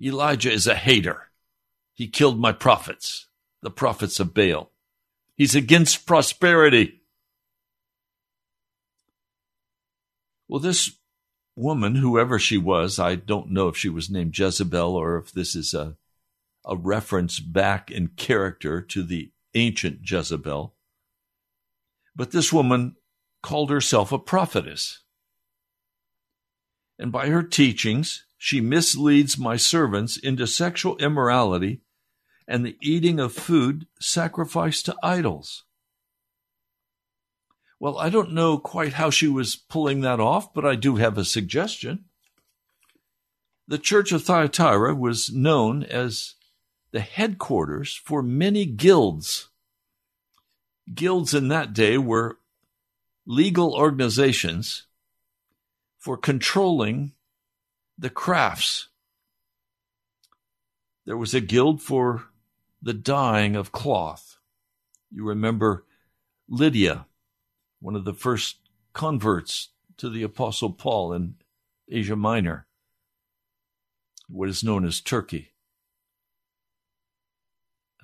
Elijah 0.00 0.52
is 0.52 0.66
a 0.66 0.74
hater. 0.74 1.30
He 1.94 2.08
killed 2.08 2.38
my 2.38 2.52
prophets, 2.52 3.27
the 3.62 3.70
prophets 3.70 4.20
of 4.20 4.34
Baal. 4.34 4.70
He's 5.36 5.54
against 5.54 6.06
prosperity. 6.06 7.02
Well, 10.48 10.60
this 10.60 10.98
woman, 11.54 11.96
whoever 11.96 12.38
she 12.38 12.56
was, 12.56 12.98
I 12.98 13.16
don't 13.16 13.50
know 13.50 13.68
if 13.68 13.76
she 13.76 13.88
was 13.88 14.10
named 14.10 14.36
Jezebel 14.38 14.94
or 14.96 15.18
if 15.18 15.32
this 15.32 15.54
is 15.54 15.74
a, 15.74 15.96
a 16.64 16.76
reference 16.76 17.40
back 17.40 17.90
in 17.90 18.08
character 18.08 18.80
to 18.80 19.02
the 19.02 19.30
ancient 19.54 20.00
Jezebel. 20.02 20.74
But 22.16 22.30
this 22.30 22.52
woman 22.52 22.96
called 23.42 23.70
herself 23.70 24.10
a 24.12 24.18
prophetess. 24.18 25.02
And 26.98 27.12
by 27.12 27.28
her 27.28 27.42
teachings, 27.42 28.24
she 28.36 28.60
misleads 28.60 29.38
my 29.38 29.56
servants 29.56 30.16
into 30.16 30.46
sexual 30.46 30.96
immorality 30.98 31.82
and 32.48 32.64
the 32.64 32.78
eating 32.80 33.20
of 33.20 33.34
food 33.34 33.86
sacrificed 34.00 34.86
to 34.86 34.96
idols. 35.02 35.64
Well, 37.78 37.98
I 37.98 38.08
don't 38.08 38.32
know 38.32 38.58
quite 38.58 38.94
how 38.94 39.10
she 39.10 39.28
was 39.28 39.54
pulling 39.54 40.00
that 40.00 40.18
off, 40.18 40.52
but 40.54 40.64
I 40.64 40.74
do 40.74 40.96
have 40.96 41.18
a 41.18 41.24
suggestion. 41.24 42.06
The 43.68 43.78
church 43.78 44.10
of 44.12 44.24
Thyatira 44.24 44.94
was 44.94 45.30
known 45.30 45.84
as 45.84 46.34
the 46.90 47.00
headquarters 47.00 47.94
for 47.94 48.22
many 48.22 48.64
guilds. 48.64 49.50
Guilds 50.92 51.34
in 51.34 51.48
that 51.48 51.74
day 51.74 51.98
were 51.98 52.38
legal 53.26 53.74
organizations 53.74 54.86
for 55.98 56.16
controlling 56.16 57.12
the 57.98 58.08
crafts. 58.08 58.88
There 61.04 61.16
was 61.16 61.34
a 61.34 61.40
guild 61.40 61.82
for 61.82 62.24
the 62.80 62.94
dyeing 62.94 63.56
of 63.56 63.72
cloth. 63.72 64.38
You 65.10 65.24
remember 65.24 65.84
Lydia 66.48 67.06
one 67.80 67.94
of 67.94 68.04
the 68.04 68.14
first 68.14 68.56
converts 68.92 69.70
to 69.96 70.08
the 70.08 70.22
Apostle 70.22 70.72
Paul 70.72 71.12
in 71.12 71.34
Asia 71.90 72.16
Minor, 72.16 72.66
what 74.28 74.48
is 74.48 74.64
known 74.64 74.84
as 74.84 75.00
Turkey. 75.00 75.52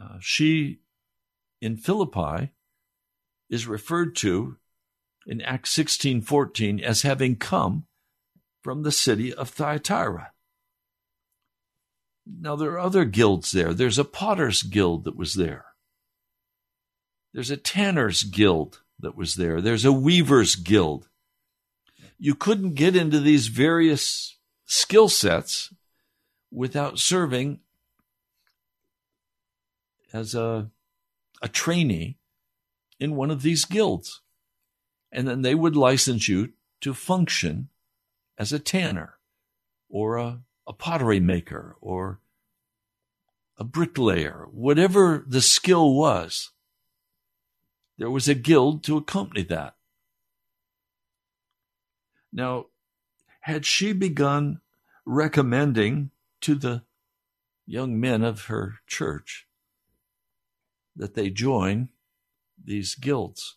Uh, 0.01 0.19
she, 0.21 0.81
in 1.61 1.77
Philippi, 1.77 2.53
is 3.49 3.67
referred 3.67 4.17
to 4.17 4.57
in 5.27 5.41
Acts 5.41 5.71
16:14 5.71 6.81
as 6.81 7.03
having 7.03 7.37
come 7.37 7.87
from 8.63 8.83
the 8.83 8.93
city 8.93 9.33
of 9.33 9.51
Thyatira. 9.51 10.34
Now 12.27 12.57
there 12.57 12.73
are 12.73 12.81
other 12.81 13.05
guilds 13.05 13.53
there. 13.53 13.75
There's 13.75 13.99
a 13.99 14.05
potter's 14.05 14.63
guild 14.63 15.05
that 15.05 15.17
was 15.17 15.35
there. 15.35 15.67
There's 17.33 17.51
a 17.51 17.57
tanner's 17.57 18.23
guild 18.23 18.81
that 19.01 19.17
was 19.17 19.35
there. 19.35 19.61
There's 19.61 19.85
a 19.85 19.93
weaver's 19.93 20.55
guild. 20.55 21.09
You 22.19 22.35
couldn't 22.35 22.75
get 22.75 22.97
into 22.97 23.21
these 23.21 23.49
various 23.49 24.39
skill 24.65 25.09
sets 25.09 25.75
without 26.51 26.99
serving 26.99 27.61
as 30.13 30.35
a, 30.35 30.71
a 31.43 31.49
trainee 31.49 32.19
in 33.01 33.17
one 33.17 33.31
of 33.31 33.43
these 33.43 33.65
guilds. 33.65 34.23
And 35.11 35.27
then 35.27 35.43
they 35.43 35.55
would 35.55 35.77
license 35.77 36.29
you 36.29 36.53
to 36.81 36.95
function 36.95 37.69
as 38.39 38.53
a 38.53 38.59
tanner 38.59 39.19
or 39.91 40.17
a, 40.17 40.41
a 40.67 40.73
pottery 40.73 41.21
maker 41.21 41.77
or 41.81 42.21
a 43.59 43.65
bricklayer, 43.65 44.49
whatever 44.51 45.25
the 45.27 45.41
skill 45.41 45.95
was 45.95 46.51
there 47.99 48.11
was 48.11 48.29
a 48.29 48.35
guild 48.35 48.83
to 48.85 48.97
accompany 48.97 49.43
that. 49.45 49.77
Now, 52.33 52.67
had 53.41 53.65
she 53.65 53.93
begun 53.93 54.61
recommending 55.05 56.11
to 56.41 56.55
the 56.55 56.83
young 57.67 58.01
men 58.01 58.23
of 58.23 58.47
her 58.47 58.81
church 58.87 59.47
that 60.97 61.15
they 61.15 61.31
join 61.31 61.91
these 62.63 62.95
guilds? 62.95 63.57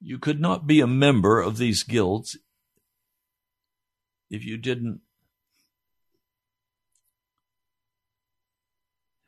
You 0.00 0.18
could 0.18 0.40
not 0.40 0.66
be 0.66 0.80
a 0.80 0.86
member 0.86 1.40
of 1.40 1.58
these 1.58 1.82
guilds 1.82 2.36
if 4.32 4.46
you 4.46 4.56
didn't 4.56 5.00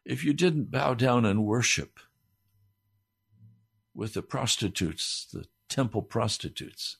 if 0.04 0.24
you 0.24 0.32
didn't 0.32 0.70
bow 0.70 0.94
down 0.94 1.24
and 1.24 1.44
worship 1.44 2.00
with 3.94 4.14
the 4.14 4.22
prostitutes, 4.22 5.26
the 5.32 5.46
temple 5.68 6.02
prostitutes. 6.02 6.96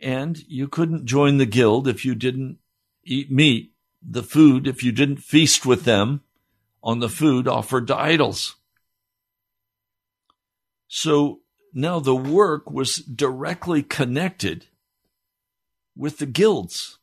And 0.00 0.38
you 0.46 0.68
couldn't 0.68 1.06
join 1.06 1.38
the 1.38 1.46
guild 1.46 1.88
if 1.88 2.04
you 2.04 2.14
didn't 2.14 2.58
eat 3.02 3.30
meat, 3.30 3.72
the 4.00 4.22
food, 4.22 4.68
if 4.68 4.84
you 4.84 4.92
didn't 4.92 5.16
feast 5.16 5.66
with 5.66 5.84
them 5.84 6.22
on 6.82 7.00
the 7.00 7.08
food 7.08 7.48
offered 7.48 7.88
to 7.88 7.96
idols. 7.96 8.54
So 10.86 11.40
now 11.72 11.98
the 11.98 12.14
work 12.14 12.70
was 12.70 12.96
directly 12.96 13.82
connected 13.82 14.66
with 15.98 16.18
the 16.18 16.26
guilds. 16.26 16.98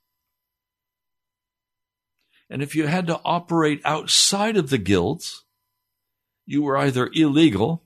And 2.50 2.64
if 2.64 2.76
you 2.76 2.88
had 2.88 3.08
to 3.08 3.20
operate 3.26 3.82
outside 3.84 4.56
of 4.56 4.70
the 4.70 4.78
guilds, 4.78 5.44
you 6.46 6.62
were 6.62 6.78
either 6.78 7.12
illegal 7.14 7.84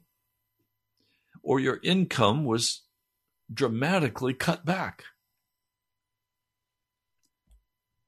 or 1.42 1.60
your 1.60 1.80
income 1.82 2.46
was 2.46 2.84
dramatically 3.52 4.34
cut 4.34 4.66
back. 4.66 5.04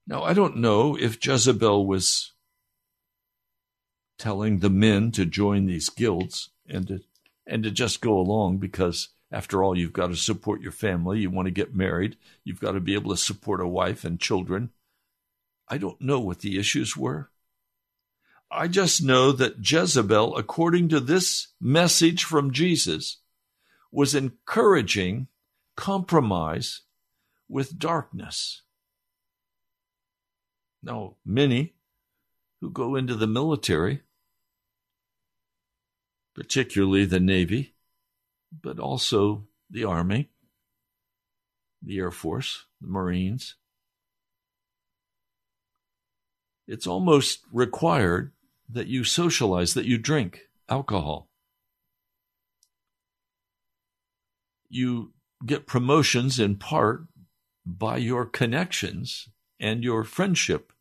Now, 0.06 0.24
I 0.24 0.34
don't 0.34 0.58
know 0.58 0.96
if 0.96 1.26
Jezebel 1.26 1.88
was 1.88 2.34
telling 4.20 4.60
the 4.60 4.70
men 4.70 5.12
to 5.14 5.26
join 5.26 5.66
these 5.66 5.90
guilds 5.90 6.52
and 6.68 6.88
to, 6.88 7.00
and 7.48 7.64
to 7.64 7.72
just 7.72 8.02
go 8.02 8.20
along 8.20 8.58
because, 8.58 9.10
after 9.32 9.64
all, 9.64 9.78
you've 9.78 9.94
got 9.94 10.08
to 10.08 10.16
support 10.16 10.62
your 10.62 10.74
family. 10.74 11.20
You 11.20 11.30
want 11.30 11.46
to 11.46 11.52
get 11.52 11.76
married. 11.76 12.18
You've 12.44 12.60
got 12.60 12.74
to 12.74 12.82
be 12.82 12.94
able 12.96 13.12
to 13.12 13.18
support 13.18 13.62
a 13.62 13.68
wife 13.68 14.04
and 14.04 14.20
children. 14.20 14.72
I 15.68 15.78
don't 15.78 16.02
know 16.02 16.20
what 16.20 16.40
the 16.40 16.60
issues 16.60 16.98
were. 16.98 17.30
I 18.52 18.68
just 18.68 19.02
know 19.02 19.32
that 19.32 19.60
Jezebel, 19.60 20.36
according 20.36 20.90
to 20.90 21.00
this 21.00 21.48
message 21.62 22.26
from 22.26 22.52
Jesus, 22.52 23.18
was 23.90 24.14
encouraging 24.14 25.28
compromise 25.78 26.82
with 27.48 27.80
darkness. 27.80 28.64
Now, 30.84 31.16
many 31.26 31.76
who 32.60 32.70
go 32.70 32.96
into 32.96 33.16
the 33.16 33.28
military, 33.28 34.02
particularly 36.36 37.06
the 37.06 37.20
Navy, 37.22 37.76
but 38.52 38.80
also 38.80 39.46
the 39.70 39.84
Army, 39.84 40.30
the 41.82 41.98
Air 41.98 42.12
Force, 42.12 42.66
the 42.82 42.88
Marines, 42.88 43.56
it's 46.68 46.88
almost 46.88 47.40
required 47.52 48.32
that 48.70 48.88
you 48.88 49.04
socialize, 49.04 49.74
that 49.74 49.86
you 49.86 49.98
drink 49.98 50.42
alcohol. 50.70 51.32
you 54.72 55.12
get 55.46 55.68
promotions 55.68 56.40
in 56.40 56.56
part 56.56 57.04
by 57.66 57.98
your 57.98 58.26
connections 58.26 59.28
and 59.60 59.84
your 59.84 60.04
friendship 60.04 60.72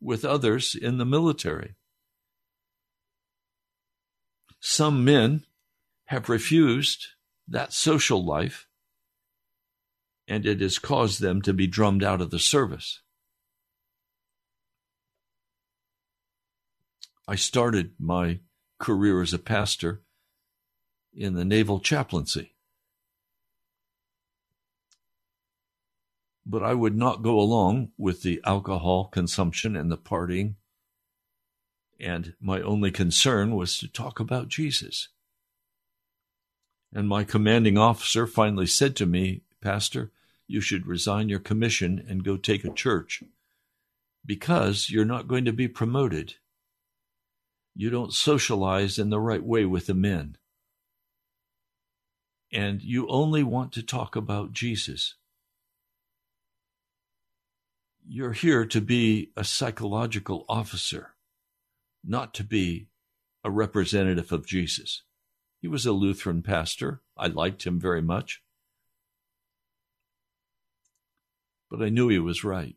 with 0.00 0.24
others 0.24 0.74
in 0.74 0.98
the 0.98 1.04
military. 1.06 1.76
Some 4.60 5.04
men 5.04 5.44
have 6.06 6.28
refused 6.28 7.06
that 7.48 7.72
social 7.72 8.24
life, 8.24 8.66
and 10.28 10.44
it 10.44 10.60
has 10.60 10.78
caused 10.78 11.20
them 11.20 11.40
to 11.42 11.52
be 11.52 11.66
drummed 11.66 12.02
out 12.02 12.20
of 12.20 12.30
the 12.30 12.38
service. 12.38 13.00
I 17.28 17.34
started 17.34 17.92
my 17.98 18.40
career 18.78 19.22
as 19.22 19.32
a 19.32 19.38
pastor 19.38 20.02
in 21.12 21.34
the 21.34 21.44
naval 21.44 21.80
chaplaincy. 21.80 22.54
But 26.44 26.62
I 26.62 26.74
would 26.74 26.96
not 26.96 27.22
go 27.22 27.40
along 27.40 27.90
with 27.98 28.22
the 28.22 28.40
alcohol 28.44 29.06
consumption 29.06 29.74
and 29.74 29.90
the 29.90 29.98
partying. 29.98 30.54
And 31.98 32.34
my 32.40 32.60
only 32.60 32.92
concern 32.92 33.56
was 33.56 33.78
to 33.78 33.88
talk 33.88 34.20
about 34.20 34.48
Jesus. 34.48 35.08
And 36.96 37.10
my 37.10 37.24
commanding 37.24 37.76
officer 37.76 38.26
finally 38.26 38.66
said 38.66 38.96
to 38.96 39.04
me, 39.04 39.42
Pastor, 39.60 40.12
you 40.46 40.62
should 40.62 40.86
resign 40.86 41.28
your 41.28 41.40
commission 41.40 42.02
and 42.08 42.24
go 42.24 42.38
take 42.38 42.64
a 42.64 42.72
church 42.72 43.22
because 44.24 44.88
you're 44.88 45.04
not 45.04 45.28
going 45.28 45.44
to 45.44 45.52
be 45.52 45.68
promoted. 45.68 46.36
You 47.74 47.90
don't 47.90 48.14
socialize 48.14 48.98
in 48.98 49.10
the 49.10 49.20
right 49.20 49.44
way 49.44 49.66
with 49.66 49.88
the 49.88 49.92
men 49.92 50.38
and 52.50 52.82
you 52.82 53.06
only 53.08 53.42
want 53.42 53.72
to 53.72 53.82
talk 53.82 54.16
about 54.16 54.54
Jesus. 54.54 55.16
You're 58.08 58.32
here 58.32 58.64
to 58.64 58.80
be 58.80 59.32
a 59.36 59.44
psychological 59.44 60.46
officer, 60.48 61.10
not 62.02 62.32
to 62.34 62.42
be 62.42 62.88
a 63.44 63.50
representative 63.50 64.32
of 64.32 64.46
Jesus. 64.46 65.02
He 65.66 65.68
was 65.68 65.84
a 65.84 65.90
Lutheran 65.90 66.42
pastor. 66.42 67.02
I 67.16 67.26
liked 67.26 67.66
him 67.66 67.80
very 67.80 68.00
much. 68.00 68.40
But 71.68 71.82
I 71.82 71.88
knew 71.88 72.06
he 72.06 72.20
was 72.20 72.44
right. 72.44 72.76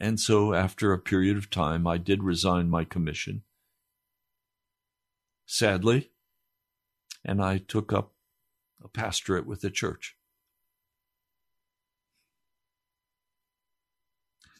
And 0.00 0.18
so, 0.18 0.52
after 0.52 0.92
a 0.92 0.98
period 0.98 1.36
of 1.36 1.48
time, 1.48 1.86
I 1.86 1.96
did 1.96 2.24
resign 2.24 2.68
my 2.68 2.82
commission. 2.82 3.44
Sadly, 5.46 6.10
and 7.24 7.40
I 7.40 7.58
took 7.58 7.92
up 7.92 8.14
a 8.82 8.88
pastorate 8.88 9.46
with 9.46 9.60
the 9.60 9.70
church. 9.70 10.16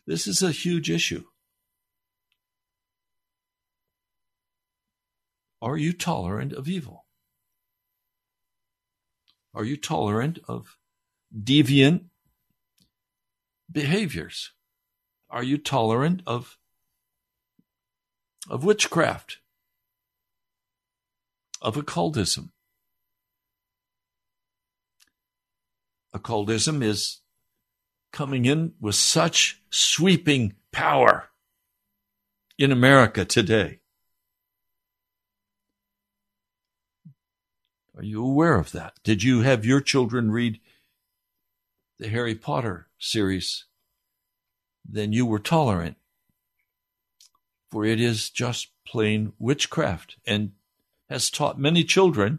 This 0.06 0.28
is 0.28 0.44
a 0.44 0.52
huge 0.52 0.88
issue. 0.92 1.24
Are 5.62 5.78
you 5.78 5.94
tolerant 5.94 6.52
of 6.52 6.68
evil? 6.68 7.06
Are 9.54 9.64
you 9.64 9.78
tolerant 9.78 10.38
of 10.46 10.76
deviant 11.32 12.06
behaviors? 13.70 14.52
Are 15.30 15.42
you 15.42 15.56
tolerant 15.56 16.20
of, 16.26 16.58
of 18.50 18.64
witchcraft? 18.64 19.38
Of 21.62 21.78
occultism? 21.78 22.52
occultism 26.12 26.82
is 26.82 27.20
coming 28.12 28.44
in 28.44 28.72
with 28.80 28.94
such 28.94 29.62
sweeping 29.70 30.54
power 30.70 31.30
in 32.58 32.70
America 32.70 33.24
today. 33.24 33.81
Are 37.96 38.02
you 38.02 38.24
aware 38.24 38.56
of 38.56 38.72
that? 38.72 38.94
Did 39.04 39.22
you 39.22 39.42
have 39.42 39.66
your 39.66 39.80
children 39.80 40.30
read 40.30 40.60
the 41.98 42.08
Harry 42.08 42.34
Potter 42.34 42.88
series? 42.98 43.66
Then 44.88 45.12
you 45.12 45.26
were 45.26 45.38
tolerant, 45.38 45.96
for 47.70 47.84
it 47.84 48.00
is 48.00 48.30
just 48.30 48.68
plain 48.86 49.34
witchcraft 49.38 50.16
and 50.26 50.52
has 51.08 51.30
taught 51.30 51.58
many 51.58 51.84
children 51.84 52.38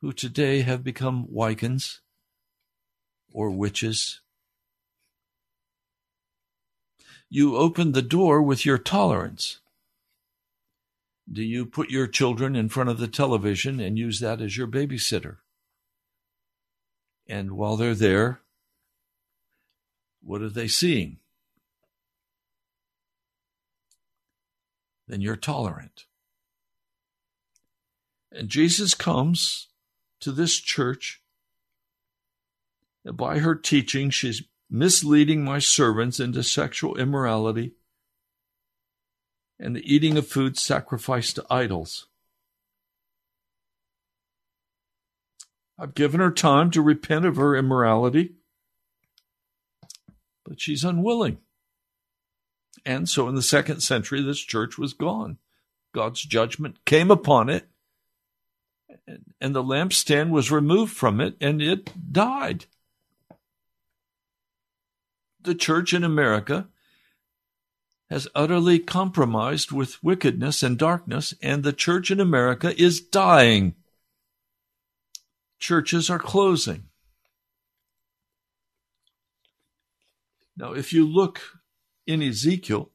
who 0.00 0.12
today 0.12 0.62
have 0.62 0.82
become 0.82 1.28
Wiccans 1.32 2.00
or 3.32 3.50
witches. 3.50 4.20
You 7.28 7.56
open 7.56 7.92
the 7.92 8.02
door 8.02 8.42
with 8.42 8.66
your 8.66 8.78
tolerance. 8.78 9.60
Do 11.30 11.42
you 11.42 11.66
put 11.66 11.90
your 11.90 12.06
children 12.06 12.54
in 12.54 12.68
front 12.68 12.88
of 12.88 12.98
the 12.98 13.08
television 13.08 13.80
and 13.80 13.98
use 13.98 14.20
that 14.20 14.40
as 14.40 14.56
your 14.56 14.68
babysitter? 14.68 15.38
And 17.26 17.52
while 17.52 17.76
they're 17.76 17.94
there, 17.94 18.40
what 20.22 20.42
are 20.42 20.48
they 20.48 20.68
seeing? 20.68 21.18
Then 25.08 25.20
you're 25.20 25.36
tolerant. 25.36 26.06
And 28.32 28.48
Jesus 28.48 28.94
comes 28.94 29.68
to 30.20 30.32
this 30.32 30.56
church 30.56 31.22
And 33.04 33.16
by 33.16 33.38
her 33.38 33.54
teaching, 33.54 34.10
she's 34.10 34.42
misleading 34.68 35.44
my 35.44 35.60
servants 35.60 36.18
into 36.18 36.42
sexual 36.42 36.96
immorality 36.96 37.74
and 39.58 39.74
the 39.74 39.94
eating 39.94 40.16
of 40.16 40.26
food 40.26 40.58
sacrificed 40.58 41.36
to 41.36 41.46
idols. 41.50 42.08
I've 45.78 45.94
given 45.94 46.20
her 46.20 46.30
time 46.30 46.70
to 46.70 46.82
repent 46.82 47.26
of 47.26 47.36
her 47.36 47.54
immorality, 47.54 48.34
but 50.44 50.60
she's 50.60 50.84
unwilling. 50.84 51.38
And 52.84 53.08
so 53.08 53.28
in 53.28 53.34
the 53.34 53.42
second 53.42 53.80
century, 53.80 54.22
this 54.22 54.40
church 54.40 54.78
was 54.78 54.94
gone. 54.94 55.38
God's 55.92 56.22
judgment 56.22 56.84
came 56.84 57.10
upon 57.10 57.48
it, 57.48 57.66
and 59.40 59.54
the 59.54 59.62
lampstand 59.62 60.30
was 60.30 60.50
removed 60.50 60.94
from 60.94 61.20
it, 61.20 61.36
and 61.40 61.60
it 61.60 61.90
died 62.12 62.66
the 65.46 65.54
church 65.54 65.94
in 65.94 66.04
America 66.04 66.68
has 68.10 68.28
utterly 68.34 68.78
compromised 68.78 69.72
with 69.72 70.02
wickedness 70.02 70.62
and 70.62 70.78
darkness, 70.78 71.34
and 71.42 71.62
the 71.62 71.72
church 71.72 72.10
in 72.10 72.20
America 72.20 72.80
is 72.80 73.00
dying. 73.00 73.74
Churches 75.58 76.08
are 76.08 76.18
closing. 76.18 76.84
Now, 80.56 80.72
if 80.72 80.92
you 80.92 81.06
look 81.06 81.40
in 82.06 82.22
Ezekiel, 82.22 82.90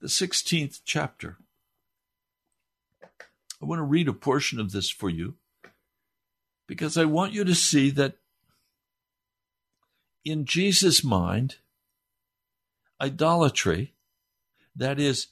the 0.00 0.08
16th 0.08 0.80
chapter, 0.84 1.38
I 3.60 3.64
want 3.64 3.78
to 3.78 3.84
read 3.84 4.08
a 4.08 4.12
portion 4.12 4.60
of 4.60 4.72
this 4.72 4.90
for 4.90 5.08
you 5.08 5.34
because 6.66 6.96
I 6.96 7.04
want 7.04 7.32
you 7.32 7.44
to 7.44 7.54
see 7.54 7.90
that 7.90 8.18
in 10.24 10.44
Jesus' 10.44 11.02
mind, 11.02 11.56
idolatry, 13.00 13.94
that 14.74 14.98
is, 14.98 15.28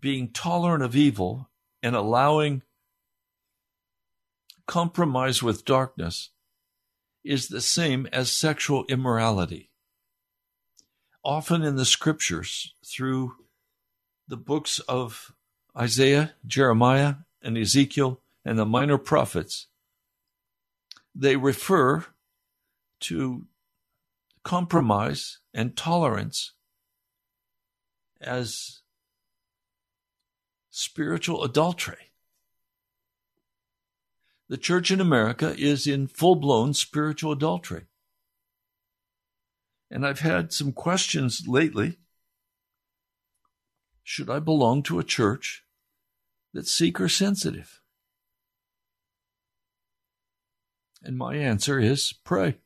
being 0.00 0.30
tolerant 0.30 0.82
of 0.82 0.96
evil 0.96 1.50
and 1.82 1.94
allowing 1.94 2.62
compromise 4.66 5.42
with 5.42 5.64
darkness, 5.64 6.30
is 7.24 7.48
the 7.48 7.60
same 7.60 8.06
as 8.12 8.32
sexual 8.32 8.84
immorality. 8.88 9.70
Often 11.24 11.62
in 11.62 11.76
the 11.76 11.84
scriptures, 11.84 12.74
through 12.84 13.34
the 14.26 14.36
books 14.36 14.78
of 14.80 15.32
Isaiah, 15.76 16.34
Jeremiah, 16.46 17.16
and 17.42 17.56
Ezekiel, 17.56 18.20
and 18.44 18.58
the 18.58 18.66
minor 18.66 18.98
prophets, 18.98 19.68
they 21.14 21.36
refer 21.36 22.06
to 23.00 23.46
compromise 24.42 25.38
and 25.54 25.76
tolerance 25.76 26.52
as 28.22 28.80
spiritual 30.70 31.44
adultery. 31.44 32.12
The 34.48 34.56
church 34.56 34.90
in 34.90 35.00
America 35.00 35.54
is 35.56 35.86
in 35.86 36.06
full 36.06 36.36
blown 36.36 36.74
spiritual 36.74 37.32
adultery. 37.32 37.86
And 39.90 40.06
I've 40.06 40.20
had 40.20 40.52
some 40.52 40.72
questions 40.72 41.44
lately. 41.46 41.98
Should 44.02 44.30
I 44.30 44.40
belong 44.40 44.82
to 44.84 44.98
a 44.98 45.04
church 45.04 45.64
that's 46.52 46.72
seeker 46.72 47.08
sensitive? 47.08 47.80
And 51.02 51.16
my 51.16 51.36
answer 51.36 51.78
is 51.78 52.12
pray. 52.12 52.58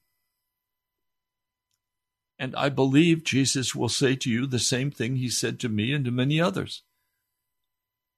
And 2.39 2.55
I 2.55 2.68
believe 2.68 3.24
Jesus 3.24 3.74
will 3.74 3.89
say 3.89 4.14
to 4.16 4.30
you 4.30 4.47
the 4.47 4.59
same 4.59 4.91
thing 4.91 5.16
he 5.16 5.30
said 5.30 5.59
to 5.61 5.68
me 5.68 5.93
and 5.93 6.05
to 6.05 6.11
many 6.11 6.41
others 6.41 6.82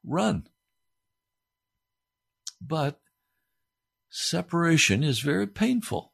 run. 0.05 0.49
But 2.61 3.01
separation 4.11 5.05
is 5.05 5.21
very 5.21 5.47
painful. 5.47 6.13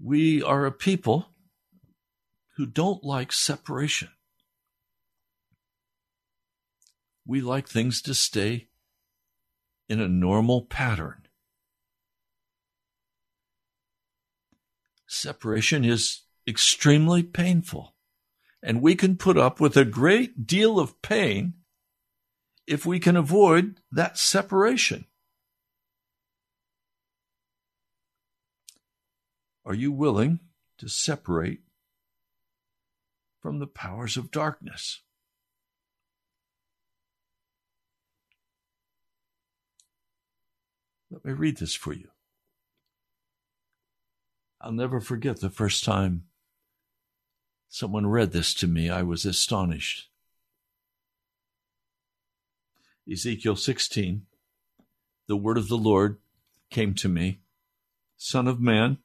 We 0.00 0.42
are 0.42 0.66
a 0.66 0.72
people 0.72 1.28
who 2.56 2.66
don't 2.66 3.04
like 3.04 3.32
separation. 3.32 4.08
We 7.24 7.40
like 7.40 7.68
things 7.68 8.02
to 8.02 8.14
stay 8.14 8.68
in 9.88 10.00
a 10.00 10.08
normal 10.08 10.62
pattern. 10.62 11.27
Separation 15.10 15.86
is 15.86 16.20
extremely 16.46 17.22
painful, 17.22 17.94
and 18.62 18.82
we 18.82 18.94
can 18.94 19.16
put 19.16 19.38
up 19.38 19.58
with 19.58 19.74
a 19.74 19.86
great 19.86 20.46
deal 20.46 20.78
of 20.78 21.00
pain 21.00 21.54
if 22.66 22.84
we 22.84 23.00
can 23.00 23.16
avoid 23.16 23.80
that 23.90 24.18
separation. 24.18 25.06
Are 29.64 29.74
you 29.74 29.90
willing 29.92 30.40
to 30.76 30.88
separate 30.88 31.60
from 33.40 33.60
the 33.60 33.66
powers 33.66 34.18
of 34.18 34.30
darkness? 34.30 35.00
Let 41.10 41.24
me 41.24 41.32
read 41.32 41.56
this 41.56 41.74
for 41.74 41.94
you. 41.94 42.08
I'll 44.60 44.72
never 44.72 45.00
forget 45.00 45.40
the 45.40 45.50
first 45.50 45.84
time 45.84 46.24
someone 47.68 48.06
read 48.06 48.32
this 48.32 48.54
to 48.54 48.66
me. 48.66 48.90
I 48.90 49.02
was 49.02 49.24
astonished. 49.24 50.08
Ezekiel 53.10 53.56
16, 53.56 54.26
the 55.28 55.36
word 55.36 55.56
of 55.56 55.68
the 55.68 55.78
Lord 55.78 56.18
came 56.70 56.94
to 56.94 57.08
me 57.08 57.40
Son 58.16 58.48
of 58.48 58.60
man, 58.60 58.98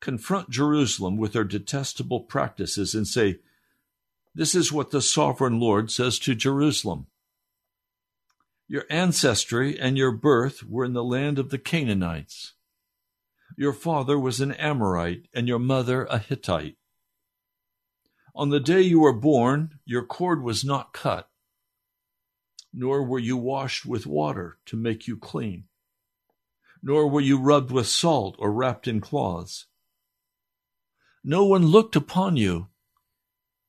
confront 0.00 0.48
Jerusalem 0.48 1.16
with 1.16 1.32
their 1.32 1.44
detestable 1.44 2.20
practices 2.20 2.94
and 2.94 3.06
say, 3.06 3.40
This 4.32 4.54
is 4.54 4.72
what 4.72 4.92
the 4.92 5.02
sovereign 5.02 5.58
Lord 5.58 5.90
says 5.90 6.20
to 6.20 6.36
Jerusalem. 6.36 7.08
Your 8.68 8.84
ancestry 8.88 9.78
and 9.78 9.98
your 9.98 10.12
birth 10.12 10.62
were 10.62 10.84
in 10.84 10.92
the 10.92 11.04
land 11.04 11.38
of 11.38 11.50
the 11.50 11.58
Canaanites. 11.58 12.54
Your 13.56 13.72
father 13.72 14.18
was 14.18 14.40
an 14.40 14.52
Amorite, 14.52 15.28
and 15.32 15.46
your 15.46 15.58
mother 15.58 16.04
a 16.06 16.18
Hittite. 16.18 16.76
On 18.34 18.50
the 18.50 18.58
day 18.58 18.80
you 18.80 19.00
were 19.00 19.12
born, 19.12 19.78
your 19.84 20.04
cord 20.04 20.42
was 20.42 20.64
not 20.64 20.92
cut, 20.92 21.30
nor 22.72 23.04
were 23.04 23.20
you 23.20 23.36
washed 23.36 23.86
with 23.86 24.06
water 24.06 24.58
to 24.66 24.76
make 24.76 25.06
you 25.06 25.16
clean, 25.16 25.64
nor 26.82 27.08
were 27.08 27.20
you 27.20 27.38
rubbed 27.38 27.70
with 27.70 27.86
salt 27.86 28.34
or 28.40 28.52
wrapped 28.52 28.88
in 28.88 29.00
cloths. 29.00 29.66
No 31.22 31.44
one 31.44 31.66
looked 31.66 31.94
upon 31.94 32.36
you 32.36 32.68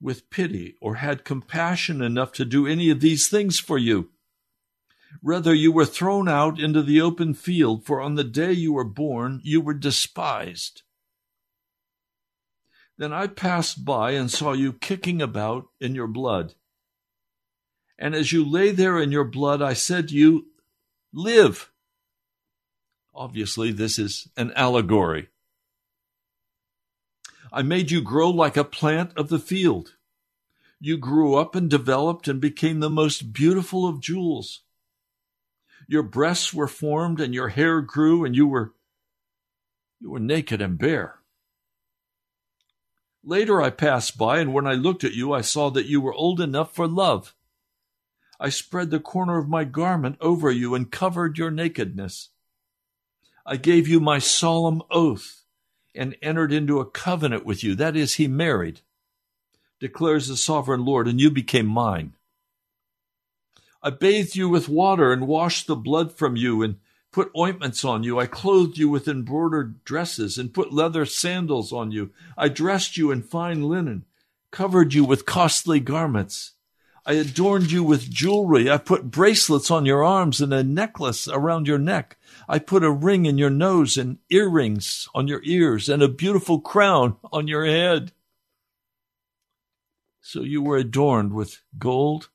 with 0.01 0.31
pity 0.31 0.75
or 0.81 0.95
had 0.95 1.23
compassion 1.23 2.01
enough 2.01 2.31
to 2.33 2.43
do 2.43 2.65
any 2.65 2.89
of 2.89 3.01
these 3.01 3.27
things 3.27 3.59
for 3.59 3.77
you. 3.77 4.09
Rather, 5.21 5.53
you 5.53 5.71
were 5.71 5.85
thrown 5.85 6.27
out 6.27 6.59
into 6.59 6.81
the 6.81 7.01
open 7.01 7.33
field, 7.33 7.85
for 7.85 8.01
on 8.01 8.15
the 8.15 8.23
day 8.23 8.51
you 8.51 8.73
were 8.73 8.83
born, 8.83 9.41
you 9.43 9.61
were 9.61 9.73
despised. 9.73 10.83
Then 12.97 13.11
I 13.11 13.27
passed 13.27 13.83
by 13.83 14.11
and 14.11 14.31
saw 14.31 14.53
you 14.53 14.73
kicking 14.73 15.21
about 15.21 15.67
in 15.79 15.95
your 15.95 16.07
blood. 16.07 16.53
And 17.97 18.15
as 18.15 18.31
you 18.31 18.43
lay 18.47 18.71
there 18.71 18.99
in 18.99 19.11
your 19.11 19.23
blood, 19.23 19.61
I 19.61 19.73
said 19.73 20.09
to 20.09 20.15
you, 20.15 20.47
Live. 21.13 21.71
Obviously, 23.13 23.71
this 23.71 23.97
is 23.97 24.27
an 24.35 24.51
allegory. 24.53 25.29
I 27.53 27.61
made 27.61 27.89
you 27.89 28.01
grow 28.01 28.29
like 28.29 28.57
a 28.57 28.65
plant 28.65 29.13
of 29.15 29.29
the 29.29 29.39
field. 29.39 29.95
You 30.81 30.97
grew 30.97 31.35
up 31.35 31.55
and 31.55 31.69
developed 31.69 32.27
and 32.27 32.41
became 32.41 32.81
the 32.81 32.89
most 32.89 33.31
beautiful 33.31 33.87
of 33.87 34.01
jewels. 34.01 34.64
Your 35.87 36.03
breasts 36.03 36.53
were 36.53 36.67
formed 36.67 37.19
and 37.19 37.33
your 37.33 37.49
hair 37.49 37.81
grew 37.81 38.25
and 38.25 38.35
you 38.35 38.47
were 38.47 38.73
you 39.99 40.11
were 40.11 40.19
naked 40.19 40.61
and 40.61 40.77
bare. 40.77 41.19
Later 43.23 43.61
I 43.61 43.69
passed 43.69 44.17
by 44.17 44.39
and 44.39 44.53
when 44.53 44.67
I 44.67 44.73
looked 44.73 45.03
at 45.03 45.13
you 45.13 45.33
I 45.33 45.41
saw 45.41 45.69
that 45.71 45.87
you 45.87 46.01
were 46.01 46.13
old 46.13 46.39
enough 46.41 46.73
for 46.73 46.87
love. 46.87 47.33
I 48.39 48.49
spread 48.49 48.89
the 48.89 48.99
corner 48.99 49.37
of 49.37 49.47
my 49.47 49.63
garment 49.63 50.17
over 50.19 50.51
you 50.51 50.75
and 50.75 50.91
covered 50.91 51.37
your 51.37 51.51
nakedness. 51.51 52.29
I 53.45 53.57
gave 53.57 53.87
you 53.87 53.99
my 53.99 54.19
solemn 54.19 54.81
oath 54.91 55.43
and 55.93 56.15
entered 56.21 56.51
into 56.51 56.79
a 56.79 56.85
covenant 56.85 57.45
with 57.45 57.63
you. 57.63 57.75
That 57.75 57.95
is, 57.95 58.15
he 58.15 58.27
married, 58.27 58.81
declares 59.79 60.27
the 60.27 60.35
sovereign 60.35 60.83
Lord, 60.83 61.07
and 61.07 61.21
you 61.21 61.31
became 61.31 61.67
mine. 61.67 62.15
I 63.85 63.91
bathed 63.91 64.35
you 64.35 64.49
with 64.49 64.67
water 64.67 65.13
and 65.13 65.27
washed 65.27 65.67
the 65.67 65.75
blood 65.75 66.11
from 66.11 66.35
you 66.35 66.63
and 66.63 66.77
put 67.11 67.29
ointments 67.37 67.85
on 67.85 68.01
you. 68.01 68.19
I 68.19 68.25
clothed 68.25 68.79
you 68.79 68.89
with 68.89 69.07
embroidered 69.07 69.83
dresses 69.83 70.39
and 70.39 70.55
put 70.55 70.73
leather 70.73 71.05
sandals 71.05 71.71
on 71.71 71.91
you. 71.91 72.09
I 72.35 72.49
dressed 72.49 72.97
you 72.97 73.11
in 73.11 73.21
fine 73.21 73.61
linen, 73.61 74.05
covered 74.49 74.95
you 74.95 75.05
with 75.05 75.27
costly 75.27 75.79
garments. 75.79 76.53
I 77.05 77.13
adorned 77.13 77.71
you 77.71 77.83
with 77.83 78.09
jewelry. 78.09 78.71
I 78.71 78.79
put 78.79 79.11
bracelets 79.11 79.69
on 79.69 79.85
your 79.85 80.03
arms 80.03 80.41
and 80.41 80.51
a 80.51 80.63
necklace 80.63 81.27
around 81.27 81.67
your 81.67 81.77
neck. 81.77 82.17
I 82.49 82.57
put 82.57 82.83
a 82.83 82.89
ring 82.89 83.27
in 83.27 83.37
your 83.37 83.51
nose 83.51 83.99
and 83.99 84.17
earrings 84.31 85.07
on 85.13 85.27
your 85.27 85.41
ears 85.43 85.89
and 85.89 86.01
a 86.01 86.07
beautiful 86.07 86.59
crown 86.59 87.17
on 87.31 87.47
your 87.47 87.67
head. 87.67 88.13
So 90.21 90.41
you 90.41 90.63
were 90.63 90.77
adorned 90.77 91.33
with 91.33 91.61
gold 91.77 92.29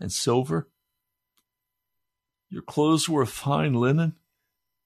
and 0.00 0.12
silver. 0.12 0.68
Your 2.50 2.62
clothes 2.62 3.08
were 3.08 3.22
of 3.22 3.30
fine 3.30 3.74
linen, 3.74 4.14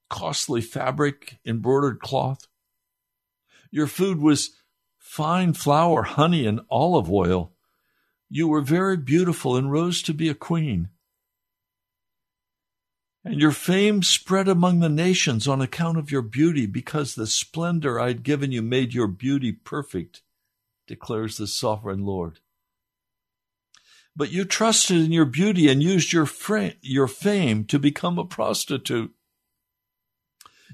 costly 0.09 0.61
fabric, 0.61 1.39
embroidered 1.45 2.01
cloth. 2.01 2.47
Your 3.71 3.87
food 3.87 4.21
was 4.21 4.57
fine 4.99 5.53
flour, 5.53 6.03
honey, 6.03 6.47
and 6.47 6.61
olive 6.71 7.11
oil. 7.11 7.53
You 8.31 8.49
were 8.49 8.61
very 8.61 8.97
beautiful 8.97 9.57
and 9.57 9.71
rose 9.71 10.03
to 10.03 10.15
be 10.15 10.29
a 10.29 10.35
queen. 10.35 10.91
And 13.25 13.41
your 13.41 13.53
fame 13.53 14.03
spread 14.03 14.49
among 14.49 14.81
the 14.81 14.89
nations 14.89 15.47
on 15.47 15.61
account 15.61 15.99
of 15.99 16.11
your 16.11 16.23
beauty, 16.23 16.65
because 16.65 17.15
the 17.15 17.27
splendor 17.27 18.01
I 18.01 18.09
had 18.09 18.23
given 18.23 18.53
you 18.53 18.63
made 18.63 18.95
your 18.95 19.09
beauty 19.09 19.53
perfect, 19.53 20.23
declares 20.87 21.37
the 21.37 21.47
sovereign 21.47 22.05
Lord 22.05 22.41
but 24.19 24.33
you 24.33 24.45
trusted 24.45 24.97
in 24.97 25.13
your 25.13 25.25
beauty 25.25 25.69
and 25.69 25.81
used 25.81 26.13
your, 26.13 26.29
your 26.83 27.07
fame 27.07 27.65
to 27.65 27.79
become 27.79 28.19
a 28.19 28.25
prostitute. 28.25 29.15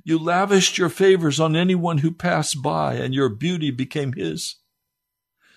You 0.03 0.19
lavished 0.19 0.79
your 0.79 0.89
favors 0.89 1.39
on 1.39 1.55
anyone 1.55 1.99
who 1.99 2.11
passed 2.11 2.63
by, 2.63 2.95
and 2.95 3.13
your 3.13 3.29
beauty 3.29 3.71
became 3.71 4.15
his. 4.15 4.57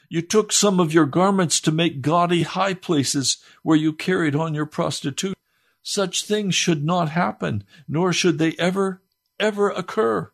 You 0.10 0.22
took 0.22 0.52
some 0.52 0.82
of 0.82 0.94
your 0.94 1.06
garments 1.06 1.62
to 1.62 1.72
make 1.72 2.02
gaudy 2.02 2.44
high 2.44 2.74
places 2.74 3.38
where 3.64 3.78
you 3.78 3.94
carried 3.94 4.36
on 4.36 4.54
your 4.54 4.66
prostitution. 4.66 5.36
Such 5.82 6.26
things 6.26 6.56
should 6.56 6.84
not 6.84 7.12
happen, 7.12 7.64
nor 7.88 8.12
should 8.12 8.38
they 8.38 8.54
ever, 8.60 9.02
ever 9.40 9.70
occur. 9.70 10.30